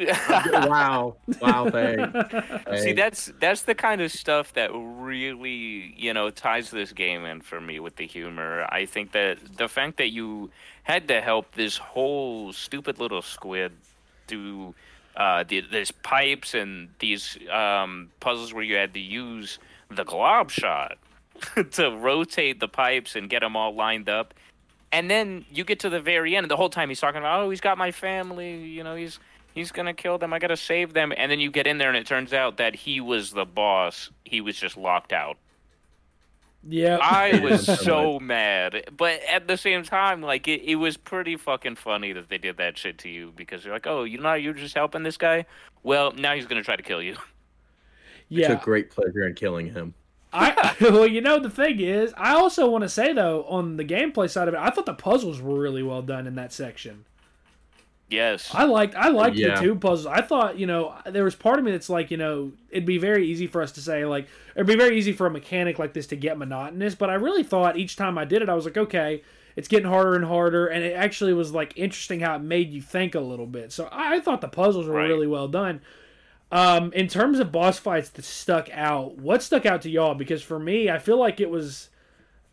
wow! 0.53 1.17
Wow! 1.41 1.69
Thanks. 1.69 2.81
See, 2.81 2.93
that's 2.93 3.29
that's 3.41 3.63
the 3.63 3.75
kind 3.75 3.99
of 3.99 4.09
stuff 4.09 4.53
that 4.53 4.71
really 4.73 5.93
you 5.97 6.13
know 6.13 6.29
ties 6.29 6.71
this 6.71 6.93
game 6.93 7.25
in 7.25 7.41
for 7.41 7.59
me 7.59 7.81
with 7.81 7.97
the 7.97 8.07
humor. 8.07 8.65
I 8.69 8.85
think 8.85 9.11
that 9.11 9.57
the 9.57 9.67
fact 9.67 9.97
that 9.97 10.11
you 10.11 10.49
had 10.83 11.09
to 11.09 11.19
help 11.19 11.55
this 11.55 11.77
whole 11.77 12.53
stupid 12.53 12.99
little 12.99 13.21
squid 13.21 13.73
do 14.27 14.73
uh, 15.17 15.43
the, 15.47 15.61
there's 15.61 15.91
pipes 15.91 16.53
and 16.53 16.89
these 16.99 17.37
um, 17.51 18.11
puzzles 18.19 18.53
where 18.53 18.63
you 18.63 18.75
had 18.75 18.93
to 18.93 18.99
use 18.99 19.59
the 19.89 20.03
glob 20.03 20.51
shot 20.51 20.97
to 21.71 21.91
rotate 21.91 22.59
the 22.59 22.67
pipes 22.67 23.15
and 23.15 23.29
get 23.29 23.41
them 23.41 23.55
all 23.55 23.75
lined 23.75 24.09
up. 24.09 24.33
And 24.91 25.09
then 25.09 25.45
you 25.51 25.63
get 25.63 25.79
to 25.81 25.89
the 25.89 25.99
very 25.99 26.35
end, 26.35 26.45
and 26.45 26.51
the 26.51 26.55
whole 26.55 26.69
time 26.69 26.89
he's 26.89 27.01
talking 27.01 27.19
about, 27.19 27.41
oh, 27.41 27.49
he's 27.49 27.61
got 27.61 27.77
my 27.77 27.91
family, 27.91 28.63
you 28.63 28.83
know, 28.83 28.95
he's 28.95 29.19
he's 29.53 29.71
gonna 29.71 29.93
kill 29.93 30.17
them. 30.17 30.31
I 30.31 30.39
gotta 30.39 30.57
save 30.57 30.93
them. 30.93 31.11
And 31.15 31.31
then 31.31 31.39
you 31.39 31.51
get 31.51 31.67
in 31.67 31.77
there, 31.77 31.89
and 31.89 31.97
it 31.97 32.05
turns 32.05 32.33
out 32.33 32.57
that 32.57 32.75
he 32.75 33.01
was 33.01 33.31
the 33.31 33.45
boss. 33.45 34.11
He 34.23 34.41
was 34.41 34.55
just 34.57 34.77
locked 34.77 35.11
out. 35.11 35.37
Yeah, 36.67 36.97
I 37.01 37.39
was 37.43 37.65
so 37.65 38.19
mad, 38.19 38.89
but 38.95 39.21
at 39.29 39.47
the 39.47 39.57
same 39.57 39.83
time, 39.83 40.21
like 40.21 40.47
it, 40.47 40.61
it 40.63 40.75
was 40.75 40.97
pretty 40.97 41.35
fucking 41.37 41.75
funny 41.75 42.11
that 42.13 42.29
they 42.29 42.37
did 42.37 42.57
that 42.57 42.77
shit 42.77 42.97
to 42.99 43.09
you 43.09 43.33
because 43.35 43.63
you're 43.63 43.73
like, 43.73 43.87
oh, 43.87 44.03
you 44.03 44.17
know, 44.17 44.33
you're 44.33 44.53
just 44.53 44.75
helping 44.75 45.03
this 45.03 45.17
guy. 45.17 45.45
Well, 45.83 46.11
now 46.13 46.35
he's 46.35 46.45
gonna 46.45 46.63
try 46.63 46.75
to 46.75 46.83
kill 46.83 47.01
you. 47.01 47.17
Yeah, 48.29 48.49
took 48.49 48.61
great 48.61 48.89
pleasure 48.89 49.27
in 49.27 49.35
killing 49.35 49.71
him. 49.71 49.93
I 50.33 50.75
well, 50.81 51.07
you 51.07 51.21
know, 51.21 51.39
the 51.39 51.49
thing 51.49 51.79
is, 51.79 52.13
I 52.17 52.33
also 52.33 52.69
want 52.69 52.83
to 52.83 52.89
say 52.89 53.13
though, 53.13 53.43
on 53.45 53.77
the 53.77 53.85
gameplay 53.85 54.29
side 54.29 54.47
of 54.47 54.53
it, 54.53 54.59
I 54.59 54.69
thought 54.69 54.85
the 54.85 54.93
puzzles 54.93 55.41
were 55.41 55.59
really 55.59 55.83
well 55.83 56.01
done 56.01 56.27
in 56.27 56.35
that 56.35 56.53
section. 56.53 57.05
Yes, 58.07 58.51
I 58.53 58.65
liked 58.65 58.95
I 58.95 59.09
liked 59.09 59.35
yeah. 59.35 59.55
the 59.55 59.61
two 59.61 59.75
puzzles. 59.75 60.05
I 60.05 60.21
thought 60.21 60.59
you 60.59 60.67
know 60.67 60.93
there 61.05 61.23
was 61.23 61.33
part 61.33 61.57
of 61.57 61.65
me 61.65 61.71
that's 61.71 61.89
like 61.89 62.11
you 62.11 62.17
know 62.17 62.51
it'd 62.69 62.85
be 62.85 62.99
very 62.99 63.27
easy 63.27 63.47
for 63.47 63.63
us 63.63 63.71
to 63.73 63.81
say 63.81 64.05
like 64.05 64.27
it'd 64.55 64.67
be 64.67 64.75
very 64.75 64.97
easy 64.97 65.11
for 65.11 65.25
a 65.25 65.31
mechanic 65.31 65.79
like 65.79 65.93
this 65.93 66.05
to 66.07 66.15
get 66.15 66.37
monotonous, 66.37 66.93
but 66.93 67.09
I 67.09 67.15
really 67.15 67.43
thought 67.43 67.77
each 67.77 67.95
time 67.95 68.17
I 68.17 68.25
did 68.25 68.43
it, 68.43 68.49
I 68.49 68.53
was 68.53 68.65
like, 68.65 68.77
okay, 68.77 69.23
it's 69.55 69.67
getting 69.67 69.89
harder 69.89 70.15
and 70.15 70.25
harder, 70.25 70.67
and 70.67 70.83
it 70.83 70.93
actually 70.93 71.33
was 71.33 71.51
like 71.51 71.73
interesting 71.75 72.19
how 72.19 72.35
it 72.35 72.43
made 72.43 72.71
you 72.71 72.81
think 72.81 73.15
a 73.15 73.19
little 73.19 73.47
bit. 73.47 73.71
So 73.71 73.85
I, 73.85 74.17
I 74.17 74.19
thought 74.19 74.41
the 74.41 74.49
puzzles 74.49 74.87
were 74.87 74.95
right. 74.95 75.07
really 75.07 75.27
well 75.27 75.47
done. 75.47 75.81
Um, 76.51 76.93
in 76.93 77.07
terms 77.07 77.39
of 77.39 77.51
boss 77.51 77.79
fights 77.79 78.09
that 78.09 78.23
stuck 78.23 78.69
out, 78.71 79.17
what 79.17 79.41
stuck 79.41 79.65
out 79.65 79.81
to 79.81 79.89
y'all? 79.89 80.15
Because 80.15 80.41
for 80.41 80.59
me, 80.59 80.89
I 80.89 80.99
feel 80.99 81.17
like 81.17 81.39
it 81.39 81.49
was 81.49 81.89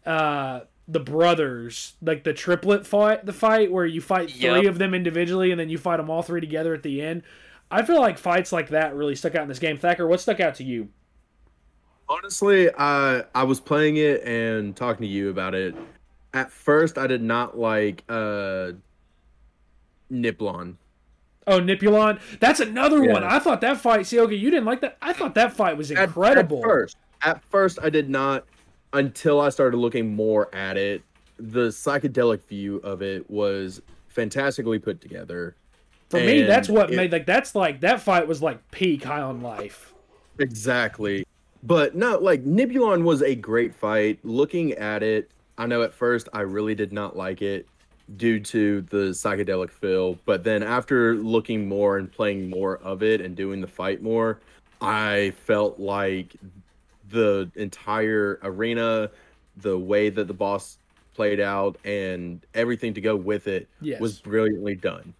uh, 0.07 0.61
the 0.89 1.01
brothers, 1.01 1.95
like 2.03 2.25
the 2.25 2.33
triplet 2.33 2.87
fight, 2.87 3.27
the 3.27 3.33
fight 3.33 3.71
where 3.71 3.87
you 3.87 4.01
fight 4.01 4.31
three 4.31 4.63
yep. 4.63 4.65
of 4.65 4.79
them 4.79 4.95
individually 4.95 5.51
and 5.51 5.61
then 5.61 5.69
you 5.69 5.79
fight 5.79 5.99
them 5.99 6.11
all 6.11 6.23
three 6.23 6.41
together 6.41 6.75
at 6.75 6.83
the 6.83 7.03
end. 7.03 7.23
I 7.71 7.83
feel 7.83 8.01
like 8.01 8.19
fights 8.19 8.53
like 8.53 8.69
that 8.71 8.95
really 8.95 9.15
stuck 9.15 9.35
out 9.35 9.43
in 9.43 9.49
this 9.49 9.59
game. 9.59 9.79
Thacker, 9.79 10.07
what 10.07 10.21
stuck 10.21 10.41
out 10.41 10.57
to 10.57 10.65
you? 10.65 10.89
Honestly, 12.09 12.69
I 12.77 13.25
I 13.35 13.45
was 13.45 13.61
playing 13.61 13.97
it 13.97 14.23
and 14.25 14.77
talking 14.77 15.03
to 15.03 15.09
you 15.09 15.31
about 15.31 15.55
it. 15.55 15.75
At 16.35 16.51
first, 16.51 16.99
I 16.99 17.07
did 17.07 17.23
not 17.23 17.59
like 17.59 18.05
uh, 18.09 18.73
Nippulon. 20.11 20.77
Oh, 21.47 21.59
Nippulon. 21.59 22.21
That's 22.41 22.61
another 22.61 23.05
yeah. 23.05 23.13
one. 23.13 23.25
I 23.25 23.39
thought 23.39 23.61
that 23.63 23.79
fight. 23.79 24.13
Okay, 24.13 24.35
you 24.35 24.51
didn't 24.51 24.65
like 24.65 24.81
that. 24.81 24.97
I 25.03 25.13
thought 25.13 25.35
that 25.35 25.53
fight 25.53 25.77
was 25.77 25.91
incredible. 25.91 26.59
At, 26.59 26.63
at, 26.63 26.69
first, 26.69 26.97
at 27.23 27.45
first, 27.45 27.79
I 27.83 27.91
did 27.91 28.09
not 28.09 28.45
until 28.93 29.41
I 29.41 29.49
started 29.49 29.77
looking 29.77 30.15
more 30.15 30.55
at 30.55 30.77
it. 30.77 31.03
The 31.39 31.69
psychedelic 31.69 32.45
view 32.45 32.77
of 32.79 33.03
it 33.03 33.29
was 33.31 33.81
fantastically 34.09 34.79
put 34.79 35.01
together. 35.01 35.57
For 36.11 36.21
me, 36.21 36.43
that's 36.43 36.69
what 36.69 36.93
it, 36.93 36.97
made 36.97 37.11
like 37.11 37.25
that's 37.25 37.55
like 37.55 37.81
that 37.81 38.03
fight 38.03 38.29
was 38.29 38.43
like 38.43 38.71
peak 38.71 39.05
high 39.05 39.23
on 39.23 39.41
life. 39.41 39.95
Exactly. 40.39 41.25
But 41.63 41.95
no, 41.95 42.19
like 42.19 42.45
Nippulon 42.45 43.03
was 43.03 43.23
a 43.23 43.35
great 43.35 43.75
fight. 43.75 44.19
Looking 44.23 44.73
at 44.73 45.03
it, 45.03 45.31
I 45.57 45.67
know 45.67 45.83
at 45.83 45.95
first 45.95 46.29
I 46.33 46.41
really 46.43 46.75
did 46.75 46.93
not 46.93 47.17
like 47.17 47.41
it 47.41 47.67
due 48.17 48.41
to 48.41 48.83
the 48.83 49.11
psychedelic 49.11 49.71
feel. 49.71 50.19
But 50.25 50.45
then 50.45 50.63
after 50.63 51.15
looking 51.15 51.69
more 51.69 51.99
and 51.99 52.11
playing 52.11 52.51
more 52.51 52.79
of 52.79 53.03
it 53.03 53.21
and 53.21 53.37
doing 53.37 53.61
the 53.61 53.67
fight 53.67 54.03
more, 54.03 54.41
I 54.81 55.33
felt 55.45 55.79
like 55.79 56.35
the 57.11 57.51
entire 57.55 58.39
arena, 58.43 59.11
the 59.59 59.79
way 59.79 60.09
that 60.11 60.27
the 60.27 60.35
boss 60.35 60.79
played 61.15 61.41
out, 61.41 61.77
and 61.85 62.45
everything 62.55 62.95
to 62.95 63.01
go 63.01 63.15
with 63.15 63.47
it 63.47 63.69
yes. 63.81 64.01
was 64.01 64.19
brilliantly 64.19 64.75
done. 64.75 65.15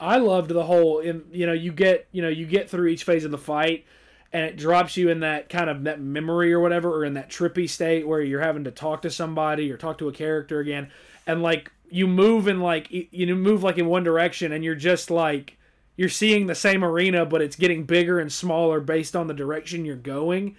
I 0.00 0.18
loved 0.18 0.50
the 0.50 0.64
whole. 0.64 0.98
In 0.98 1.24
you 1.32 1.46
know, 1.46 1.52
you 1.52 1.72
get 1.72 2.06
you 2.12 2.22
know 2.22 2.28
you 2.28 2.46
get 2.46 2.68
through 2.68 2.88
each 2.88 3.04
phase 3.04 3.24
of 3.24 3.30
the 3.30 3.38
fight, 3.38 3.86
and 4.32 4.44
it 4.44 4.56
drops 4.56 4.96
you 4.96 5.08
in 5.08 5.20
that 5.20 5.48
kind 5.48 5.70
of 5.70 5.84
that 5.84 6.00
memory 6.00 6.52
or 6.52 6.60
whatever, 6.60 6.90
or 6.90 7.04
in 7.04 7.14
that 7.14 7.30
trippy 7.30 7.70
state 7.70 8.06
where 8.06 8.20
you're 8.20 8.40
having 8.40 8.64
to 8.64 8.70
talk 8.70 9.02
to 9.02 9.10
somebody 9.10 9.70
or 9.70 9.76
talk 9.76 9.98
to 9.98 10.08
a 10.08 10.12
character 10.12 10.58
again 10.58 10.90
and 11.26 11.42
like 11.42 11.70
you 11.90 12.06
move 12.06 12.48
in 12.48 12.60
like 12.60 12.88
you 12.90 13.34
move 13.36 13.62
like 13.62 13.78
in 13.78 13.86
one 13.86 14.04
direction 14.04 14.52
and 14.52 14.64
you're 14.64 14.74
just 14.74 15.10
like 15.10 15.56
you're 15.96 16.08
seeing 16.08 16.46
the 16.46 16.54
same 16.54 16.84
arena 16.84 17.24
but 17.24 17.40
it's 17.40 17.56
getting 17.56 17.84
bigger 17.84 18.18
and 18.18 18.32
smaller 18.32 18.80
based 18.80 19.14
on 19.14 19.26
the 19.26 19.34
direction 19.34 19.84
you're 19.84 19.96
going. 19.96 20.56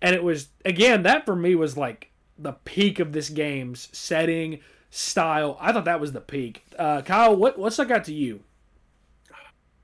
And 0.00 0.14
it 0.14 0.22
was 0.22 0.48
again 0.64 1.02
that 1.02 1.24
for 1.24 1.34
me 1.34 1.54
was 1.54 1.76
like 1.76 2.10
the 2.38 2.52
peak 2.52 2.98
of 3.00 3.12
this 3.12 3.30
game's 3.30 3.88
setting 3.92 4.60
style. 4.90 5.56
I 5.60 5.72
thought 5.72 5.86
that 5.86 6.00
was 6.00 6.12
the 6.12 6.20
peak. 6.20 6.64
Uh, 6.78 7.02
kyle 7.02 7.34
what 7.34 7.58
what 7.58 7.72
stuck 7.72 7.90
out 7.90 8.04
to 8.04 8.14
you? 8.14 8.40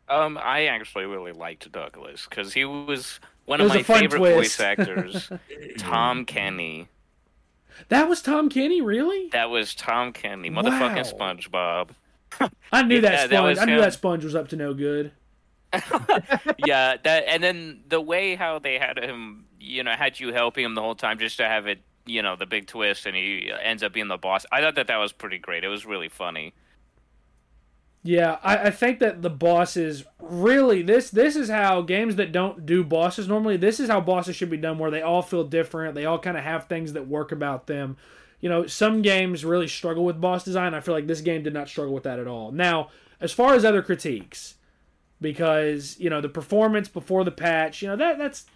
Um 0.08 0.38
i 0.38 0.66
actually 0.66 1.06
really 1.06 1.32
liked 1.32 1.70
douglas 1.72 2.26
because 2.28 2.52
he 2.52 2.64
was 2.64 3.18
one 3.44 3.60
of 3.60 3.68
my 3.68 3.82
favorite 3.82 4.18
twist. 4.18 4.56
voice 4.56 4.60
actors. 4.60 5.32
Tom 5.78 6.24
kenny 6.24 6.88
that 7.88 8.08
was 8.08 8.22
Tom 8.22 8.48
Kenny, 8.48 8.80
really? 8.80 9.28
That 9.28 9.50
was 9.50 9.74
Tom 9.74 10.12
Kenny, 10.12 10.50
motherfucking 10.50 11.18
wow. 11.18 11.34
SpongeBob. 11.34 12.50
I 12.72 12.82
knew 12.82 12.96
yeah, 12.96 13.00
that 13.00 13.30
sponge. 13.30 13.56
That 13.56 13.62
I 13.62 13.64
knew 13.66 13.80
that 13.80 13.92
sponge 13.92 14.24
was 14.24 14.34
up 14.34 14.48
to 14.48 14.56
no 14.56 14.74
good. 14.74 15.12
yeah, 16.66 16.96
that 17.02 17.24
and 17.26 17.42
then 17.42 17.80
the 17.88 18.00
way 18.00 18.34
how 18.34 18.58
they 18.58 18.78
had 18.78 18.98
him, 18.98 19.46
you 19.58 19.82
know, 19.82 19.92
had 19.92 20.20
you 20.20 20.32
helping 20.32 20.64
him 20.64 20.74
the 20.74 20.82
whole 20.82 20.94
time 20.94 21.18
just 21.18 21.38
to 21.38 21.44
have 21.44 21.66
it, 21.66 21.80
you 22.04 22.22
know, 22.22 22.36
the 22.36 22.46
big 22.46 22.66
twist, 22.66 23.06
and 23.06 23.16
he 23.16 23.50
ends 23.62 23.82
up 23.82 23.92
being 23.92 24.08
the 24.08 24.18
boss. 24.18 24.44
I 24.52 24.60
thought 24.60 24.74
that 24.74 24.88
that 24.88 24.98
was 24.98 25.12
pretty 25.12 25.38
great. 25.38 25.64
It 25.64 25.68
was 25.68 25.86
really 25.86 26.08
funny. 26.08 26.52
Yeah, 28.04 28.38
I, 28.42 28.56
I 28.56 28.70
think 28.70 28.98
that 28.98 29.22
the 29.22 29.30
bosses 29.30 30.04
really 30.18 30.82
this 30.82 31.10
this 31.10 31.36
is 31.36 31.48
how 31.48 31.82
games 31.82 32.16
that 32.16 32.32
don't 32.32 32.66
do 32.66 32.82
bosses 32.82 33.28
normally 33.28 33.56
this 33.56 33.78
is 33.78 33.88
how 33.88 34.00
bosses 34.00 34.34
should 34.34 34.50
be 34.50 34.56
done 34.56 34.78
where 34.78 34.90
they 34.90 35.02
all 35.02 35.20
feel 35.20 35.44
different 35.44 35.94
they 35.94 36.04
all 36.04 36.18
kind 36.18 36.36
of 36.36 36.44
have 36.44 36.66
things 36.66 36.94
that 36.94 37.06
work 37.06 37.30
about 37.30 37.66
them. 37.66 37.96
You 38.40 38.48
know 38.48 38.66
some 38.66 39.02
games 39.02 39.44
really 39.44 39.68
struggle 39.68 40.04
with 40.04 40.20
boss 40.20 40.44
design 40.44 40.74
i 40.74 40.80
feel 40.80 40.94
like 40.94 41.06
this 41.06 41.20
game 41.20 41.44
did 41.44 41.54
not 41.54 41.68
struggle 41.68 41.94
with 41.94 42.02
that 42.02 42.18
at 42.18 42.26
all. 42.26 42.50
Now 42.50 42.90
as 43.20 43.32
far 43.32 43.54
as 43.54 43.64
other 43.64 43.82
critiques 43.82 44.56
because 45.20 45.96
you 46.00 46.10
know 46.10 46.20
the 46.20 46.28
performance 46.28 46.88
before 46.88 47.22
the 47.22 47.30
patch 47.30 47.82
you 47.82 47.88
know 47.88 47.96
that 47.96 48.18
that's 48.18 48.46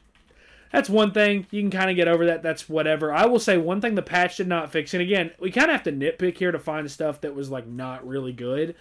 that's 0.73 0.91
one 0.91 1.13
thing 1.13 1.47
you 1.53 1.63
can 1.63 1.71
kind 1.71 1.89
of 1.89 1.95
get 1.95 2.09
over 2.09 2.27
that 2.27 2.43
that's 2.43 2.69
whatever. 2.69 3.13
I 3.13 3.27
will 3.27 3.39
say 3.39 3.57
one 3.59 3.81
thing 3.81 3.95
the 3.95 4.03
patch 4.03 4.39
did 4.39 4.49
not 4.49 4.73
fix 4.73 4.93
and 4.93 5.03
again 5.03 5.31
we 5.39 5.53
kind 5.53 5.71
of 5.71 5.77
have 5.77 5.85
to 5.85 5.93
nitpick 5.93 6.37
here 6.37 6.51
to 6.51 6.59
find 6.59 6.91
stuff 6.91 7.21
that 7.21 7.37
was 7.37 7.49
like 7.49 7.69
not 7.69 8.05
really 8.05 8.33
good 8.33 8.75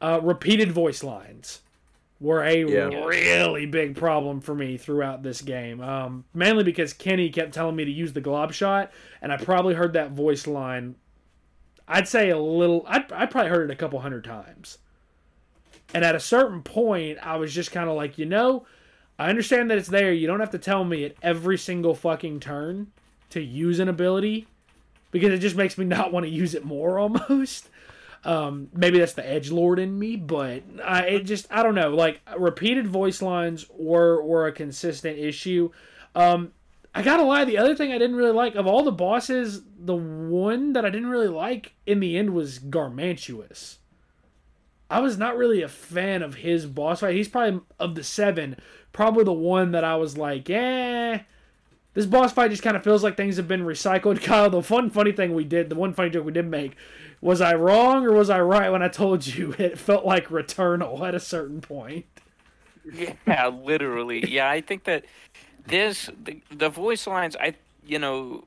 uh, 0.00 0.20
repeated 0.22 0.72
voice 0.72 1.02
lines 1.02 1.60
were 2.20 2.42
a 2.42 2.64
yeah. 2.64 3.04
really 3.04 3.66
big 3.66 3.96
problem 3.96 4.40
for 4.40 4.54
me 4.54 4.76
throughout 4.76 5.22
this 5.22 5.40
game. 5.40 5.80
Um, 5.80 6.24
mainly 6.34 6.64
because 6.64 6.92
Kenny 6.92 7.30
kept 7.30 7.54
telling 7.54 7.76
me 7.76 7.84
to 7.84 7.90
use 7.90 8.12
the 8.12 8.20
glob 8.20 8.52
shot, 8.52 8.90
and 9.22 9.32
I 9.32 9.36
probably 9.36 9.74
heard 9.74 9.92
that 9.92 10.12
voice 10.12 10.46
line. 10.46 10.96
I'd 11.86 12.08
say 12.08 12.30
a 12.30 12.38
little. 12.38 12.84
I'd, 12.88 13.10
I 13.12 13.26
probably 13.26 13.50
heard 13.50 13.70
it 13.70 13.72
a 13.72 13.76
couple 13.76 14.00
hundred 14.00 14.24
times. 14.24 14.78
And 15.94 16.04
at 16.04 16.14
a 16.14 16.20
certain 16.20 16.62
point, 16.62 17.18
I 17.22 17.36
was 17.36 17.54
just 17.54 17.72
kind 17.72 17.88
of 17.88 17.96
like, 17.96 18.18
you 18.18 18.26
know, 18.26 18.66
I 19.18 19.30
understand 19.30 19.70
that 19.70 19.78
it's 19.78 19.88
there. 19.88 20.12
You 20.12 20.26
don't 20.26 20.40
have 20.40 20.50
to 20.50 20.58
tell 20.58 20.84
me 20.84 21.04
at 21.04 21.14
every 21.22 21.56
single 21.56 21.94
fucking 21.94 22.40
turn 22.40 22.88
to 23.30 23.40
use 23.40 23.78
an 23.78 23.88
ability 23.88 24.46
because 25.10 25.32
it 25.32 25.38
just 25.38 25.56
makes 25.56 25.78
me 25.78 25.84
not 25.86 26.12
want 26.12 26.26
to 26.26 26.30
use 26.30 26.54
it 26.54 26.64
more 26.64 26.98
almost. 26.98 27.68
Um, 28.24 28.68
maybe 28.74 28.98
that's 28.98 29.12
the 29.12 29.28
edge 29.28 29.50
lord 29.50 29.78
in 29.78 29.98
me, 29.98 30.16
but 30.16 30.62
I 30.84 31.02
it 31.02 31.20
just 31.20 31.46
I 31.50 31.62
don't 31.62 31.74
know. 31.74 31.90
Like 31.90 32.20
repeated 32.36 32.86
voice 32.86 33.22
lines 33.22 33.66
were 33.70 34.22
were 34.22 34.46
a 34.46 34.52
consistent 34.52 35.18
issue. 35.18 35.70
Um, 36.14 36.52
I 36.94 37.02
gotta 37.02 37.22
lie, 37.22 37.44
the 37.44 37.58
other 37.58 37.76
thing 37.76 37.92
I 37.92 37.98
didn't 37.98 38.16
really 38.16 38.32
like 38.32 38.54
of 38.54 38.66
all 38.66 38.82
the 38.82 38.92
bosses, 38.92 39.62
the 39.78 39.94
one 39.94 40.72
that 40.72 40.84
I 40.84 40.90
didn't 40.90 41.10
really 41.10 41.28
like 41.28 41.74
in 41.86 42.00
the 42.00 42.18
end 42.18 42.30
was 42.30 42.58
Garmantuous. 42.58 43.76
I 44.90 45.00
was 45.00 45.18
not 45.18 45.36
really 45.36 45.62
a 45.62 45.68
fan 45.68 46.22
of 46.22 46.36
his 46.36 46.66
boss 46.66 47.00
fight. 47.00 47.14
He's 47.14 47.28
probably 47.28 47.60
of 47.78 47.94
the 47.94 48.02
seven, 48.02 48.56
probably 48.92 49.24
the 49.24 49.32
one 49.32 49.72
that 49.72 49.84
I 49.84 49.96
was 49.96 50.16
like, 50.16 50.48
eh. 50.48 51.20
This 51.98 52.06
boss 52.06 52.32
fight 52.32 52.52
just 52.52 52.62
kind 52.62 52.76
of 52.76 52.84
feels 52.84 53.02
like 53.02 53.16
things 53.16 53.38
have 53.38 53.48
been 53.48 53.62
recycled. 53.62 54.22
Kyle, 54.22 54.48
the 54.48 54.62
fun, 54.62 54.88
funny 54.88 55.10
thing 55.10 55.34
we 55.34 55.42
did, 55.42 55.68
the 55.68 55.74
one 55.74 55.92
funny 55.92 56.10
joke 56.10 56.24
we 56.24 56.30
did 56.30 56.46
make 56.46 56.76
was 57.20 57.40
I 57.40 57.56
wrong 57.56 58.06
or 58.06 58.12
was 58.12 58.30
I 58.30 58.40
right 58.40 58.70
when 58.70 58.84
I 58.84 58.88
told 58.88 59.26
you 59.26 59.52
it 59.58 59.80
felt 59.80 60.04
like 60.04 60.28
Returnal 60.28 61.00
at 61.00 61.16
a 61.16 61.18
certain 61.18 61.60
point? 61.60 62.06
Yeah, 62.92 63.48
literally. 63.48 64.30
Yeah, 64.30 64.48
I 64.48 64.60
think 64.60 64.84
that 64.84 65.06
this 65.66 66.08
the, 66.22 66.40
the 66.52 66.68
voice 66.68 67.04
lines. 67.08 67.34
I 67.34 67.56
you 67.84 67.98
know. 67.98 68.44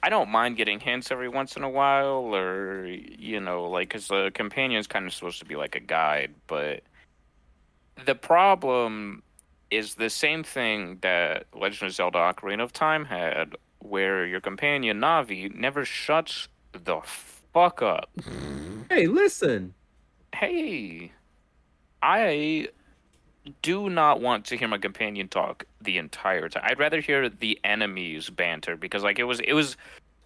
I 0.00 0.08
don't 0.08 0.28
mind 0.28 0.56
getting 0.56 0.78
hints 0.78 1.10
every 1.10 1.28
once 1.28 1.56
in 1.56 1.64
a 1.64 1.68
while, 1.68 2.32
or 2.32 2.86
you 2.86 3.40
know, 3.40 3.64
like 3.64 3.88
because 3.88 4.06
the 4.06 4.30
companion 4.34 4.78
is 4.78 4.86
kind 4.86 5.04
of 5.04 5.12
supposed 5.12 5.40
to 5.40 5.46
be 5.46 5.56
like 5.56 5.74
a 5.74 5.80
guide, 5.80 6.32
but 6.46 6.84
the 8.06 8.14
problem 8.14 9.24
is 9.70 9.94
the 9.94 10.10
same 10.10 10.42
thing 10.42 10.98
that 11.02 11.46
Legend 11.54 11.88
of 11.88 11.94
Zelda: 11.94 12.18
Ocarina 12.18 12.62
of 12.62 12.72
Time 12.72 13.04
had, 13.04 13.54
where 13.78 14.26
your 14.26 14.40
companion 14.40 15.00
Navi 15.00 15.54
never 15.54 15.84
shuts 15.84 16.48
the 16.72 17.00
fuck 17.52 17.82
up. 17.82 18.10
Hey, 18.90 19.06
listen. 19.06 19.74
Hey, 20.34 21.12
I 22.02 22.68
do 23.62 23.90
not 23.90 24.20
want 24.20 24.44
to 24.46 24.56
hear 24.56 24.68
my 24.68 24.78
companion 24.78 25.28
talk 25.28 25.64
the 25.80 25.98
entire 25.98 26.48
time. 26.48 26.62
I'd 26.66 26.78
rather 26.78 27.00
hear 27.00 27.28
the 27.28 27.58
enemies 27.64 28.30
banter 28.30 28.76
because, 28.76 29.02
like, 29.02 29.18
it 29.18 29.24
was 29.24 29.40
it 29.40 29.52
was 29.52 29.76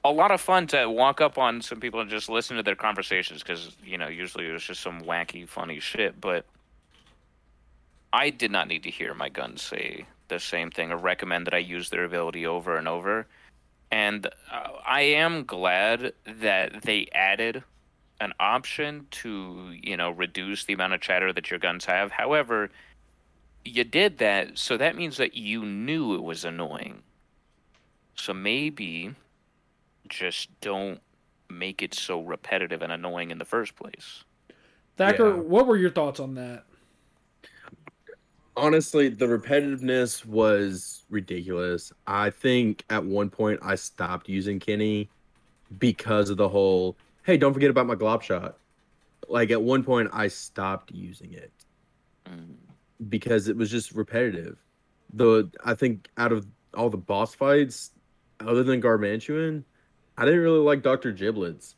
a 0.05 0.11
lot 0.11 0.31
of 0.31 0.41
fun 0.41 0.67
to 0.69 0.89
walk 0.89 1.21
up 1.21 1.39
on 1.39 1.63
some 1.63 1.81
people 1.81 2.01
and 2.01 2.11
just 2.11 2.29
listen 2.29 2.57
to 2.57 2.63
their 2.63 2.77
conversations 2.77 3.43
because 3.43 3.75
you 3.83 3.97
know 3.97 4.09
usually 4.09 4.47
it 4.47 4.53
was 4.53 4.65
just 4.65 4.83
some 4.83 5.03
wacky, 5.03 5.49
funny 5.49 5.81
shit. 5.81 6.21
But 6.21 6.45
I 8.15 8.31
did 8.31 8.53
not 8.53 8.69
need 8.69 8.85
to 8.85 8.91
hear 8.91 9.13
my 9.13 9.29
guns 9.29 9.61
say 9.61 10.07
the 10.29 10.39
same 10.39 10.71
thing 10.71 10.93
or 10.93 10.97
recommend 10.97 11.49
that 11.49 11.55
I 11.55 11.59
use 11.59 11.91
their 11.91 12.05
ability 12.05 12.47
over 12.47 12.77
and 12.77 12.87
over 12.87 13.27
and 13.91 14.27
uh, 14.27 14.69
I 14.87 15.03
am 15.03 15.45
glad 15.45 16.15
that 16.27 16.83
they 16.83 17.07
added 17.13 17.63
an 18.21 18.33
option 18.41 19.07
to 19.11 19.73
you 19.83 19.97
know 19.97 20.11
reduce 20.11 20.65
the 20.65 20.73
amount 20.73 20.95
of 20.95 21.01
chatter 21.01 21.33
that 21.33 21.51
your 21.51 21.61
guns 21.61 21.85
have. 21.85 22.11
However, 22.11 22.71
you 23.65 23.85
did 23.85 24.19
that, 24.19 24.59
so 24.59 24.77
that 24.77 24.97
means 24.97 25.17
that 25.19 25.35
you 25.35 25.65
knew 25.65 26.15
it 26.15 26.23
was 26.23 26.45
annoying. 26.45 27.03
So 28.17 28.35
maybe 28.35 29.15
just 30.09 30.49
don't 30.61 31.01
make 31.49 31.83
it 31.83 31.95
so 31.95 32.21
repetitive 32.21 32.83
and 32.83 32.93
annoying 32.93 33.31
in 33.31 33.39
the 33.39 33.45
first 33.45 33.77
place. 33.77 34.25
Thacker, 34.97 35.29
yeah. 35.29 35.35
what 35.35 35.67
were 35.67 35.77
your 35.77 35.91
thoughts 35.91 36.21
on 36.21 36.35
that? 36.35 36.65
Honestly, 38.57 39.09
the 39.09 39.27
repetitiveness 39.27 40.25
was 40.25 41.05
ridiculous. 41.11 41.93
I 42.07 42.31
think 42.31 42.85
at 42.89 43.05
one 43.05 43.29
point 43.31 43.61
I 43.63 43.75
stopped 43.75 44.29
using 44.29 44.61
Kenny 44.61 45.09
because 45.79 46.31
of 46.31 46.37
the 46.37 46.49
whole 46.49 46.97
hey, 47.25 47.37
don't 47.39 47.55
forget 47.55 47.71
about 47.71 47.87
my 47.87 47.95
glob 47.95 48.23
shot. 48.23 48.59
Like 49.29 49.51
at 49.51 49.63
one 49.63 49.83
point 49.83 50.11
I 50.13 50.29
stopped 50.29 50.93
using 50.93 51.33
it 51.33 51.53
mm. 52.27 52.55
because 53.09 53.49
it 53.49 53.57
was 53.57 53.71
just 53.71 53.93
repetitive. 53.93 54.59
The 55.15 55.51
I 55.65 55.75
think 55.75 56.09
out 56.19 56.33
of 56.33 56.47
all 56.75 56.91
the 56.91 56.97
boss 56.97 57.35
fights, 57.35 57.93
other 58.41 58.63
than 58.63 58.83
Garmantuous, 58.83 59.65
I 60.17 60.25
didn't 60.25 60.41
really 60.41 60.59
like 60.59 60.83
Doctor 60.83 61.13
Giblets. 61.13 61.77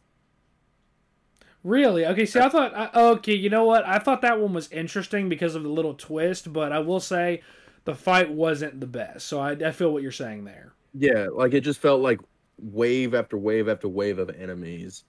Really? 1.67 2.07
Okay. 2.07 2.27
See, 2.27 2.39
I 2.39 2.49
thought. 2.49 2.73
I, 2.77 2.91
okay, 2.95 3.35
you 3.35 3.51
know 3.51 3.65
what? 3.65 3.85
I 3.85 3.99
thought 3.99 4.23
that 4.23 4.39
one 4.39 4.53
was 4.53 4.71
interesting 4.71 5.29
because 5.29 5.57
of 5.57 5.65
the 5.65 5.69
little 5.69 5.95
twist, 5.95 6.53
but 6.53 6.71
I 6.71 6.79
will 6.79 7.01
say, 7.01 7.43
the 7.85 7.95
fight 7.95 8.31
wasn't 8.31 8.79
the 8.79 8.87
best. 8.87 9.27
So 9.27 9.41
I, 9.41 9.51
I 9.51 9.73
feel 9.73 9.93
what 9.93 10.05
you're 10.05 10.13
saying 10.13 10.45
there. 10.45 10.75
Yeah, 10.95 11.27
like 11.33 11.55
it 11.55 11.63
just 11.63 11.81
felt 11.81 12.03
like 12.03 12.21
wave 12.63 13.15
after 13.15 13.37
wave 13.37 13.69
after 13.69 13.89
wave 13.89 14.21
of 14.21 14.31
enemies, 14.31 15.03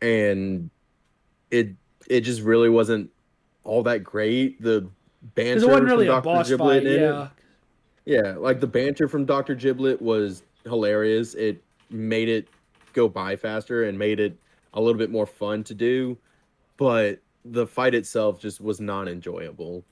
and 0.00 0.70
it 1.50 1.70
it 2.08 2.20
just 2.20 2.42
really 2.42 2.68
wasn't 2.68 3.10
all 3.64 3.82
that 3.82 4.04
great. 4.04 4.62
The 4.62 4.88
banter 5.34 5.64
it 5.64 5.68
wasn't 5.68 5.86
really 5.86 6.06
a 6.06 6.20
boss 6.20 6.50
Giblet 6.50 6.84
fight. 6.84 6.92
Yeah. 6.92 7.24
It, 7.24 7.30
yeah, 8.04 8.34
like 8.36 8.60
the 8.60 8.68
banter 8.68 9.08
from 9.08 9.24
Doctor 9.24 9.56
Giblet 9.56 10.00
was 10.00 10.44
hilarious. 10.62 11.34
It 11.34 11.64
made 11.90 12.28
it 12.28 12.46
go 12.92 13.08
by 13.08 13.34
faster 13.34 13.84
and 13.84 13.98
made 13.98 14.20
it 14.20 14.38
a 14.74 14.80
little 14.80 14.98
bit 14.98 15.10
more 15.10 15.26
fun 15.26 15.64
to 15.64 15.74
do, 15.74 16.18
but 16.76 17.20
the 17.44 17.66
fight 17.66 17.94
itself 17.94 18.40
just 18.40 18.60
was 18.60 18.80
not 18.80 19.08
enjoyable. 19.08 19.84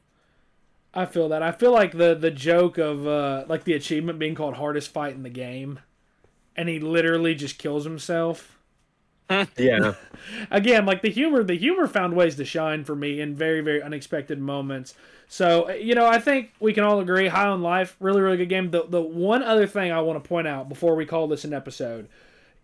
I 0.95 1.07
feel 1.07 1.31
that. 1.31 1.43
I 1.43 1.53
feel 1.53 1.73
like 1.73 1.93
the 1.93 2.15
the 2.15 2.31
joke 2.31 2.77
of 2.77 3.07
uh 3.07 3.45
like 3.49 3.65
the 3.65 3.73
achievement 3.73 4.19
being 4.19 4.35
called 4.35 4.55
hardest 4.55 4.93
fight 4.93 5.15
in 5.15 5.23
the 5.23 5.31
game 5.31 5.81
and 6.57 6.69
he 6.69 6.79
literally 6.79 7.35
just 7.35 7.59
kills 7.59 7.85
himself. 7.85 8.59
yeah. 9.57 9.95
Again, 10.51 10.85
like 10.85 11.03
the 11.03 11.11
humor 11.11 11.43
the 11.43 11.57
humor 11.57 11.87
found 11.87 12.15
ways 12.15 12.37
to 12.37 12.45
shine 12.45 12.85
for 12.85 12.95
me 12.95 13.21
in 13.21 13.35
very 13.35 13.61
very 13.61 13.83
unexpected 13.83 14.39
moments. 14.39 14.95
So, 15.29 15.71
you 15.71 15.95
know, 15.95 16.07
I 16.07 16.19
think 16.19 16.53
we 16.61 16.75
can 16.75 16.85
all 16.85 17.01
agree 17.01 17.29
High 17.29 17.47
on 17.47 17.63
Life 17.63 17.97
really 18.01 18.21
really 18.21 18.37
good 18.37 18.51
game. 18.51 18.71
The 18.71 18.85
the 18.87 19.01
one 19.01 19.43
other 19.43 19.67
thing 19.67 19.93
I 19.93 20.01
want 20.01 20.23
to 20.23 20.29
point 20.29 20.47
out 20.47 20.69
before 20.69 20.95
we 20.95 21.07
call 21.07 21.27
this 21.29 21.45
an 21.45 21.55
episode 21.55 22.09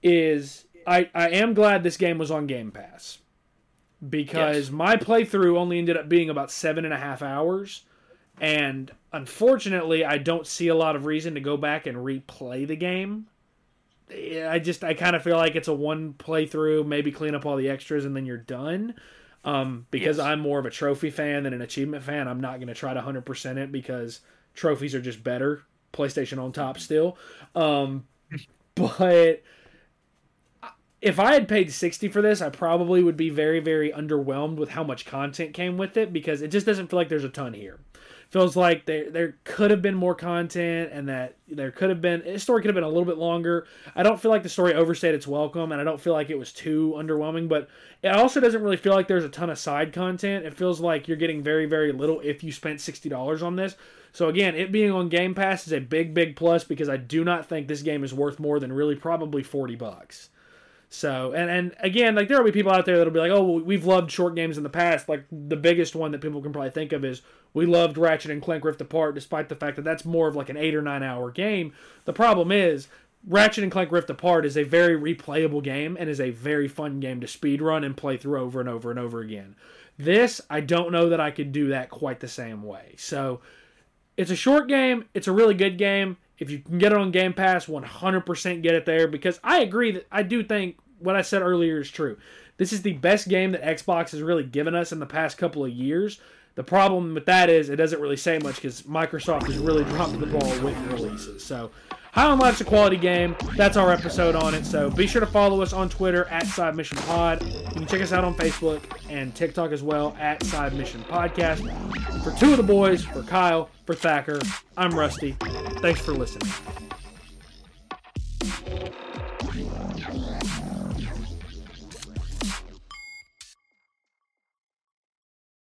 is 0.02 0.64
I, 0.88 1.10
I 1.14 1.30
am 1.30 1.54
glad 1.54 1.82
this 1.82 1.96
game 1.96 2.18
was 2.18 2.30
on 2.30 2.46
Game 2.46 2.70
Pass 2.70 3.18
because 4.06 4.66
yes. 4.66 4.70
my 4.70 4.96
playthrough 4.96 5.56
only 5.56 5.78
ended 5.78 5.96
up 5.96 6.08
being 6.08 6.30
about 6.30 6.50
seven 6.50 6.84
and 6.84 6.94
a 6.94 6.98
half 6.98 7.22
hours. 7.22 7.84
And 8.40 8.90
unfortunately, 9.12 10.04
I 10.04 10.18
don't 10.18 10.46
see 10.46 10.68
a 10.68 10.74
lot 10.74 10.96
of 10.96 11.06
reason 11.06 11.34
to 11.34 11.40
go 11.40 11.56
back 11.56 11.86
and 11.86 11.98
replay 11.98 12.66
the 12.66 12.76
game. 12.76 13.26
I 14.10 14.58
just 14.58 14.84
I 14.84 14.94
kind 14.94 15.14
of 15.14 15.22
feel 15.22 15.36
like 15.36 15.54
it's 15.54 15.68
a 15.68 15.74
one 15.74 16.14
playthrough, 16.14 16.86
maybe 16.86 17.12
clean 17.12 17.34
up 17.34 17.44
all 17.44 17.56
the 17.56 17.68
extras 17.68 18.04
and 18.04 18.16
then 18.16 18.24
you're 18.24 18.38
done. 18.38 18.94
Um, 19.44 19.86
because 19.90 20.18
yes. 20.18 20.26
I'm 20.26 20.40
more 20.40 20.58
of 20.58 20.66
a 20.66 20.70
trophy 20.70 21.10
fan 21.10 21.44
than 21.44 21.52
an 21.52 21.62
achievement 21.62 22.02
fan, 22.02 22.28
I'm 22.28 22.40
not 22.40 22.56
going 22.56 22.68
to 22.68 22.74
try 22.74 22.92
to 22.92 23.00
100% 23.00 23.56
it 23.56 23.72
because 23.72 24.20
trophies 24.54 24.94
are 24.94 25.00
just 25.00 25.22
better. 25.22 25.62
PlayStation 25.92 26.42
on 26.42 26.52
top 26.52 26.78
still. 26.78 27.16
Um, 27.54 28.06
but 28.74 29.42
if 31.00 31.20
I 31.20 31.34
had 31.34 31.48
paid 31.48 31.72
60 31.72 32.08
for 32.08 32.22
this, 32.22 32.42
I 32.42 32.50
probably 32.50 33.02
would 33.02 33.16
be 33.16 33.30
very, 33.30 33.60
very 33.60 33.90
underwhelmed 33.92 34.56
with 34.56 34.70
how 34.70 34.82
much 34.82 35.06
content 35.06 35.54
came 35.54 35.78
with 35.78 35.96
it 35.96 36.12
because 36.12 36.42
it 36.42 36.48
just 36.48 36.66
doesn't 36.66 36.88
feel 36.88 36.98
like 36.98 37.08
there's 37.08 37.24
a 37.24 37.28
ton 37.28 37.54
here. 37.54 37.78
feels 38.30 38.56
like 38.56 38.84
there 38.84 39.08
there 39.08 39.36
could 39.44 39.70
have 39.70 39.80
been 39.80 39.94
more 39.94 40.14
content 40.14 40.90
and 40.92 41.08
that 41.08 41.36
there 41.46 41.70
could 41.70 41.88
have 41.88 42.02
been 42.02 42.22
the 42.24 42.38
story 42.38 42.60
could 42.60 42.68
have 42.68 42.74
been 42.74 42.82
a 42.82 42.88
little 42.88 43.04
bit 43.04 43.16
longer. 43.16 43.68
I 43.94 44.02
don't 44.02 44.20
feel 44.20 44.32
like 44.32 44.42
the 44.42 44.48
story 44.48 44.74
overstayed 44.74 45.14
its 45.14 45.26
welcome 45.26 45.70
and 45.70 45.80
I 45.80 45.84
don't 45.84 46.00
feel 46.00 46.14
like 46.14 46.30
it 46.30 46.38
was 46.38 46.52
too 46.52 46.94
underwhelming, 46.96 47.48
but 47.48 47.68
it 48.02 48.08
also 48.08 48.40
doesn't 48.40 48.62
really 48.62 48.76
feel 48.76 48.92
like 48.92 49.06
there's 49.06 49.24
a 49.24 49.28
ton 49.28 49.50
of 49.50 49.58
side 49.58 49.92
content. 49.92 50.46
It 50.46 50.54
feels 50.54 50.80
like 50.80 51.06
you're 51.06 51.16
getting 51.16 51.42
very 51.44 51.66
very 51.66 51.92
little 51.92 52.18
if 52.20 52.42
you 52.42 52.50
spent 52.50 52.80
$60 52.80 53.42
on 53.42 53.54
this. 53.54 53.76
So 54.12 54.28
again, 54.28 54.56
it 54.56 54.72
being 54.72 54.90
on 54.90 55.10
Game 55.10 55.34
Pass 55.36 55.68
is 55.68 55.72
a 55.72 55.78
big 55.78 56.12
big 56.12 56.34
plus 56.34 56.64
because 56.64 56.88
I 56.88 56.96
do 56.96 57.24
not 57.24 57.48
think 57.48 57.68
this 57.68 57.82
game 57.82 58.02
is 58.02 58.12
worth 58.12 58.40
more 58.40 58.58
than 58.58 58.72
really 58.72 58.96
probably 58.96 59.44
40 59.44 59.76
bucks. 59.76 60.30
So 60.90 61.32
and 61.32 61.50
and 61.50 61.74
again, 61.80 62.14
like 62.14 62.28
there 62.28 62.38
will 62.38 62.44
be 62.44 62.52
people 62.52 62.72
out 62.72 62.86
there 62.86 62.96
that'll 62.96 63.12
be 63.12 63.20
like, 63.20 63.30
oh, 63.30 63.42
well, 63.42 63.60
we've 63.60 63.84
loved 63.84 64.10
short 64.10 64.34
games 64.34 64.56
in 64.56 64.62
the 64.62 64.70
past. 64.70 65.08
Like 65.08 65.24
the 65.30 65.56
biggest 65.56 65.94
one 65.94 66.12
that 66.12 66.20
people 66.20 66.40
can 66.40 66.52
probably 66.52 66.70
think 66.70 66.92
of 66.92 67.04
is 67.04 67.22
we 67.52 67.66
loved 67.66 67.98
Ratchet 67.98 68.30
and 68.30 68.42
Clank 68.42 68.64
Rift 68.64 68.80
Apart, 68.80 69.14
despite 69.14 69.48
the 69.48 69.56
fact 69.56 69.76
that 69.76 69.82
that's 69.82 70.04
more 70.04 70.28
of 70.28 70.36
like 70.36 70.48
an 70.48 70.56
eight 70.56 70.74
or 70.74 70.82
nine 70.82 71.02
hour 71.02 71.30
game. 71.30 71.72
The 72.06 72.12
problem 72.12 72.50
is 72.50 72.88
Ratchet 73.26 73.64
and 73.64 73.72
Clank 73.72 73.92
Rift 73.92 74.08
Apart 74.08 74.46
is 74.46 74.56
a 74.56 74.62
very 74.62 74.98
replayable 74.98 75.62
game 75.62 75.96
and 75.98 76.08
is 76.08 76.20
a 76.20 76.30
very 76.30 76.68
fun 76.68 77.00
game 77.00 77.20
to 77.20 77.28
speed 77.28 77.60
run 77.60 77.84
and 77.84 77.96
play 77.96 78.16
through 78.16 78.40
over 78.40 78.60
and 78.60 78.68
over 78.68 78.90
and 78.90 78.98
over 78.98 79.20
again. 79.20 79.56
This, 79.98 80.40
I 80.48 80.60
don't 80.60 80.92
know 80.92 81.08
that 81.08 81.20
I 81.20 81.30
could 81.30 81.52
do 81.52 81.68
that 81.68 81.90
quite 81.90 82.20
the 82.20 82.28
same 82.28 82.62
way. 82.62 82.94
So 82.96 83.40
it's 84.16 84.30
a 84.30 84.36
short 84.36 84.68
game. 84.68 85.04
It's 85.12 85.28
a 85.28 85.32
really 85.32 85.54
good 85.54 85.76
game. 85.76 86.16
If 86.38 86.50
you 86.50 86.60
can 86.60 86.78
get 86.78 86.92
it 86.92 86.98
on 86.98 87.10
Game 87.10 87.32
Pass, 87.32 87.66
100% 87.66 88.62
get 88.62 88.74
it 88.74 88.86
there 88.86 89.08
because 89.08 89.40
I 89.42 89.60
agree 89.60 89.92
that 89.92 90.06
I 90.10 90.22
do 90.22 90.42
think 90.42 90.78
what 90.98 91.16
I 91.16 91.22
said 91.22 91.42
earlier 91.42 91.80
is 91.80 91.90
true. 91.90 92.16
This 92.56 92.72
is 92.72 92.82
the 92.82 92.94
best 92.94 93.28
game 93.28 93.52
that 93.52 93.62
Xbox 93.62 94.10
has 94.10 94.22
really 94.22 94.44
given 94.44 94.74
us 94.74 94.92
in 94.92 94.98
the 94.98 95.06
past 95.06 95.38
couple 95.38 95.64
of 95.64 95.70
years. 95.70 96.20
The 96.56 96.64
problem 96.64 97.14
with 97.14 97.26
that 97.26 97.50
is 97.50 97.70
it 97.70 97.76
doesn't 97.76 98.00
really 98.00 98.16
say 98.16 98.38
much 98.40 98.56
because 98.56 98.82
Microsoft 98.82 99.46
has 99.46 99.58
really 99.58 99.84
dropped 99.84 100.18
the 100.18 100.26
ball 100.26 100.48
with 100.60 100.76
releases. 100.92 101.44
So, 101.44 101.70
High 102.18 102.32
on 102.32 102.40
Life's 102.40 102.60
a 102.60 102.64
quality 102.64 102.96
game. 102.96 103.36
That's 103.56 103.76
our 103.76 103.92
episode 103.92 104.34
on 104.34 104.52
it. 104.52 104.66
So 104.66 104.90
be 104.90 105.06
sure 105.06 105.20
to 105.20 105.26
follow 105.26 105.62
us 105.62 105.72
on 105.72 105.88
Twitter 105.88 106.24
at 106.24 106.48
Side 106.48 106.74
Mission 106.74 106.98
Pod. 107.02 107.40
You 107.46 107.70
can 107.70 107.86
check 107.86 108.02
us 108.02 108.12
out 108.12 108.24
on 108.24 108.34
Facebook 108.34 108.82
and 109.08 109.32
TikTok 109.36 109.70
as 109.70 109.84
well 109.84 110.16
at 110.18 110.42
Side 110.42 110.74
Mission 110.74 111.00
Podcast. 111.04 111.62
For 112.24 112.36
two 112.36 112.50
of 112.50 112.56
the 112.56 112.64
boys, 112.64 113.04
for 113.04 113.22
Kyle, 113.22 113.70
for 113.86 113.94
Thacker, 113.94 114.40
I'm 114.76 114.98
Rusty. 114.98 115.36
Thanks 115.80 116.00
for 116.00 116.10
listening. 116.10 116.52